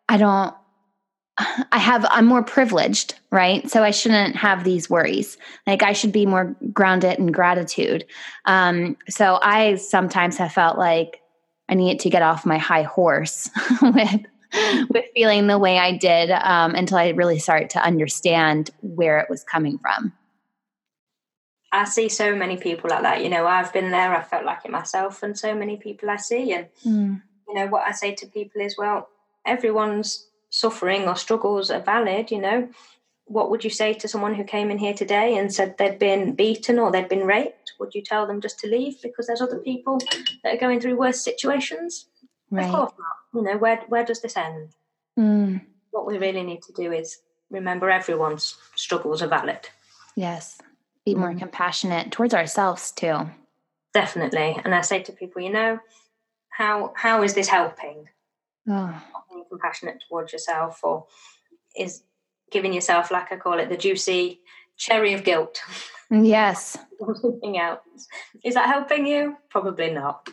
I 0.09 0.17
don't 0.17 0.55
I 1.37 1.79
have 1.79 2.05
I'm 2.09 2.25
more 2.25 2.43
privileged, 2.43 3.15
right? 3.31 3.69
So 3.69 3.83
I 3.83 3.91
shouldn't 3.91 4.35
have 4.35 4.63
these 4.63 4.89
worries. 4.89 5.37
Like 5.65 5.81
I 5.81 5.93
should 5.93 6.11
be 6.11 6.25
more 6.25 6.55
grounded 6.71 7.17
in 7.17 7.31
gratitude. 7.31 8.05
Um, 8.45 8.97
so 9.09 9.39
I 9.41 9.75
sometimes 9.75 10.37
have 10.37 10.53
felt 10.53 10.77
like 10.77 11.21
I 11.69 11.73
needed 11.73 12.01
to 12.01 12.09
get 12.09 12.21
off 12.21 12.45
my 12.45 12.59
high 12.59 12.83
horse 12.83 13.49
with 13.81 14.25
with 14.89 15.05
feeling 15.15 15.47
the 15.47 15.57
way 15.57 15.79
I 15.79 15.97
did 15.97 16.29
um, 16.29 16.75
until 16.75 16.97
I 16.97 17.09
really 17.09 17.39
started 17.39 17.71
to 17.71 17.83
understand 17.83 18.69
where 18.81 19.19
it 19.19 19.29
was 19.29 19.43
coming 19.43 19.79
from. 19.79 20.13
I 21.71 21.85
see 21.85 22.07
so 22.09 22.35
many 22.35 22.57
people 22.57 22.91
like 22.91 23.01
that. 23.01 23.23
You 23.23 23.29
know, 23.29 23.47
I've 23.47 23.73
been 23.73 23.89
there. 23.89 24.15
I 24.15 24.21
felt 24.21 24.45
like 24.45 24.63
it 24.63 24.69
myself, 24.69 25.23
and 25.23 25.37
so 25.37 25.55
many 25.55 25.77
people 25.77 26.11
I 26.11 26.17
see. 26.17 26.53
And 26.53 26.67
mm. 26.85 27.21
you 27.47 27.53
know, 27.55 27.65
what 27.65 27.87
I 27.87 27.91
say 27.91 28.13
to 28.13 28.27
people 28.27 28.61
is, 28.61 28.77
well, 28.77 29.09
everyone's 29.43 30.27
suffering 30.53 31.07
or 31.07 31.15
struggles 31.15 31.71
are 31.71 31.81
valid, 31.81 32.29
you 32.29 32.39
know. 32.39 32.69
What 33.25 33.49
would 33.49 33.63
you 33.63 33.71
say 33.71 33.93
to 33.95 34.07
someone 34.07 34.35
who 34.35 34.43
came 34.43 34.69
in 34.69 34.77
here 34.77 34.93
today 34.93 35.35
and 35.35 35.51
said 35.51 35.77
they'd 35.77 35.97
been 35.97 36.35
beaten 36.35 36.77
or 36.77 36.91
they'd 36.91 37.09
been 37.09 37.25
raped? 37.25 37.73
Would 37.79 37.95
you 37.95 38.03
tell 38.03 38.27
them 38.27 38.39
just 38.39 38.59
to 38.59 38.67
leave 38.67 39.01
because 39.01 39.25
there's 39.25 39.41
other 39.41 39.57
people 39.57 39.99
that 40.43 40.53
are 40.53 40.59
going 40.59 40.79
through 40.79 40.97
worse 40.97 41.23
situations? 41.23 42.05
Right. 42.51 42.65
Of 42.65 42.71
course 42.71 42.91
not. 42.99 43.39
You 43.39 43.41
know, 43.41 43.57
where 43.57 43.81
where 43.87 44.05
does 44.05 44.21
this 44.21 44.37
end? 44.37 44.69
Mm. 45.17 45.61
What 45.89 46.05
we 46.05 46.19
really 46.19 46.43
need 46.43 46.61
to 46.63 46.73
do 46.73 46.91
is 46.91 47.17
remember 47.49 47.89
everyone's 47.89 48.55
struggles 48.75 49.23
are 49.23 49.27
valid. 49.27 49.69
Yes. 50.15 50.59
Be 51.03 51.15
more 51.15 51.33
mm. 51.33 51.39
compassionate 51.39 52.11
towards 52.11 52.35
ourselves 52.35 52.91
too. 52.91 53.27
Definitely. 53.93 54.59
And 54.63 54.75
I 54.75 54.81
say 54.81 55.01
to 55.01 55.11
people, 55.11 55.41
you 55.41 55.51
know, 55.51 55.79
how 56.49 56.93
how 56.95 57.23
is 57.23 57.33
this 57.33 57.47
helping? 57.47 58.09
Oh. 58.67 59.01
Being 59.29 59.45
compassionate 59.49 60.03
towards 60.07 60.31
yourself 60.31 60.79
or 60.83 61.05
is 61.77 62.03
giving 62.51 62.73
yourself, 62.73 63.11
like 63.11 63.31
I 63.31 63.37
call 63.37 63.59
it, 63.59 63.69
the 63.69 63.77
juicy 63.77 64.41
cherry 64.77 65.13
of 65.13 65.23
guilt. 65.23 65.61
Mm, 66.11 66.27
yes. 66.27 66.77
something 67.21 67.57
else. 67.57 68.07
Is 68.43 68.53
that 68.53 68.67
helping 68.67 69.05
you? 69.07 69.37
Probably 69.49 69.91
not. 69.91 70.29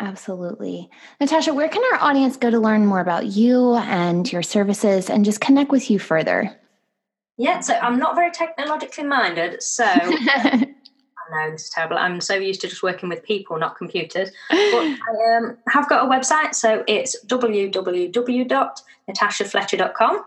Absolutely. 0.00 0.88
Natasha, 1.20 1.52
where 1.52 1.68
can 1.68 1.82
our 1.92 2.00
audience 2.00 2.36
go 2.36 2.50
to 2.50 2.60
learn 2.60 2.86
more 2.86 3.00
about 3.00 3.26
you 3.26 3.74
and 3.74 4.30
your 4.32 4.42
services 4.42 5.10
and 5.10 5.24
just 5.24 5.40
connect 5.40 5.70
with 5.70 5.90
you 5.90 5.98
further? 5.98 6.56
Yeah, 7.36 7.60
so 7.60 7.74
I'm 7.74 7.98
not 7.98 8.14
very 8.14 8.30
technologically 8.30 9.04
minded. 9.04 9.62
So 9.62 9.84
Know 11.30 11.50
this 11.50 11.64
is 11.64 11.70
terrible. 11.70 11.98
I'm 11.98 12.20
so 12.20 12.34
used 12.34 12.60
to 12.62 12.68
just 12.68 12.82
working 12.82 13.08
with 13.08 13.22
people, 13.22 13.56
not 13.58 13.76
computers. 13.76 14.30
But 14.50 14.58
I 14.58 14.96
um, 15.36 15.56
have 15.68 15.88
got 15.88 16.04
a 16.06 16.08
website. 16.08 16.54
So 16.54 16.84
it's 16.86 17.24
www.natashafletcher.com. 17.26 20.24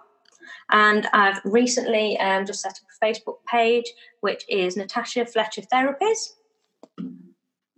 And 0.73 1.05
I've 1.11 1.41
recently 1.43 2.17
um, 2.19 2.45
just 2.45 2.61
set 2.61 2.71
up 2.71 2.77
a 2.77 3.05
Facebook 3.05 3.39
page, 3.49 3.91
which 4.21 4.45
is 4.47 4.77
Natasha 4.77 5.25
Fletcher 5.25 5.63
Therapies. 5.63 6.35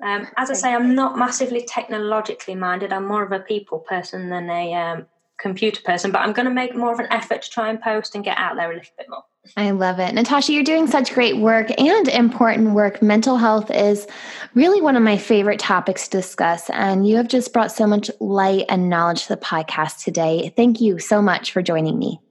Um, 0.04 0.28
as 0.38 0.52
I 0.52 0.54
say, 0.54 0.74
I'm 0.74 0.96
not 0.96 1.18
massively 1.18 1.66
technologically 1.66 2.56
minded. 2.56 2.92
I'm 2.92 3.08
more 3.08 3.24
of 3.24 3.32
a 3.32 3.40
people 3.40 3.80
person 3.80 4.30
than 4.30 4.50
a 4.50 4.74
um, 4.74 5.06
computer 5.40 5.82
person, 5.84 6.12
but 6.12 6.22
I'm 6.22 6.34
going 6.34 6.48
to 6.48 6.54
make 6.54 6.76
more 6.76 6.94
of 6.94 7.00
an 7.00 7.08
effort 7.12 7.42
to 7.44 7.50
try 7.50 7.70
and 7.70 7.82
post 7.82 8.16
and 8.16 8.24
get 8.24 8.38
out 8.38 8.56
there 8.56 8.72
a 8.72 8.76
little 8.76 8.92
bit 8.98 9.08
more. 9.10 9.24
I 9.58 9.72
love 9.72 10.00
it. 10.00 10.14
Natasha, 10.14 10.54
you're 10.54 10.64
doing 10.64 10.88
such 10.88 11.14
great 11.14 11.38
work 11.38 11.70
and 11.78 12.08
important 12.08 12.72
work. 12.72 13.02
Mental 13.02 13.36
health 13.36 13.70
is 13.72 14.08
really 14.56 14.82
one 14.82 14.96
of 14.96 15.04
my 15.04 15.18
favorite 15.18 15.60
topics 15.60 16.08
to 16.08 16.18
discuss, 16.18 16.70
and 16.70 17.08
you 17.08 17.18
have 17.18 17.28
just 17.28 17.52
brought 17.52 17.72
so 17.72 17.86
much 17.86 18.10
light 18.22 18.66
and 18.70 18.90
knowledge 18.90 19.24
to 19.24 19.30
the 19.30 19.42
podcast 19.42 20.04
today. 20.04 20.54
Thank 20.56 20.80
you 20.80 20.98
so 20.98 21.22
much 21.22 21.52
for 21.52 21.62
joining 21.62 22.00
me. 22.00 22.22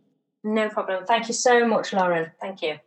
No 0.43 0.71
problem. 0.71 1.05
Thank 1.05 1.29
you 1.29 1.35
so 1.35 1.67
much, 1.67 1.93
Lauren. 1.93 2.33
Thank 2.41 2.63
you. 2.63 2.79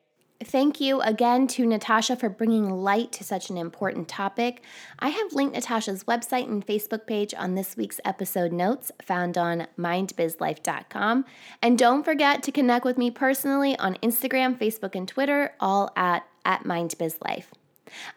Thank 0.43 0.81
you 0.81 0.99
again 0.99 1.47
to 1.47 1.65
Natasha 1.65 2.17
for 2.17 2.27
bringing 2.27 2.69
light 2.69 3.13
to 3.13 3.23
such 3.23 3.49
an 3.49 3.57
important 3.57 4.09
topic. 4.09 4.61
I 4.99 5.07
have 5.07 5.31
linked 5.31 5.55
Natasha's 5.55 6.03
website 6.03 6.47
and 6.47 6.65
Facebook 6.65 7.07
page 7.07 7.33
on 7.33 7.55
this 7.55 7.77
week's 7.77 8.01
episode 8.03 8.51
notes 8.51 8.91
found 9.01 9.37
on 9.37 9.67
mindbizlife.com. 9.79 11.23
And 11.61 11.79
don't 11.79 12.03
forget 12.03 12.43
to 12.43 12.51
connect 12.51 12.83
with 12.83 12.97
me 12.97 13.11
personally 13.11 13.79
on 13.79 13.95
Instagram, 14.03 14.57
Facebook, 14.57 14.93
and 14.93 15.07
Twitter, 15.07 15.53
all 15.61 15.93
at, 15.95 16.27
at 16.43 16.65
mindbizlife. 16.65 17.45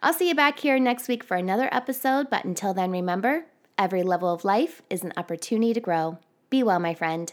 I'll 0.03 0.13
see 0.13 0.27
you 0.27 0.35
back 0.35 0.59
here 0.59 0.77
next 0.77 1.07
week 1.07 1.23
for 1.23 1.37
another 1.37 1.69
episode, 1.71 2.29
but 2.29 2.43
until 2.43 2.73
then, 2.73 2.91
remember 2.91 3.45
every 3.77 4.03
level 4.03 4.33
of 4.33 4.43
life 4.43 4.81
is 4.89 5.03
an 5.03 5.13
opportunity 5.15 5.73
to 5.73 5.79
grow. 5.79 6.17
Be 6.49 6.63
well, 6.63 6.79
my 6.79 6.93
friend. 6.93 7.31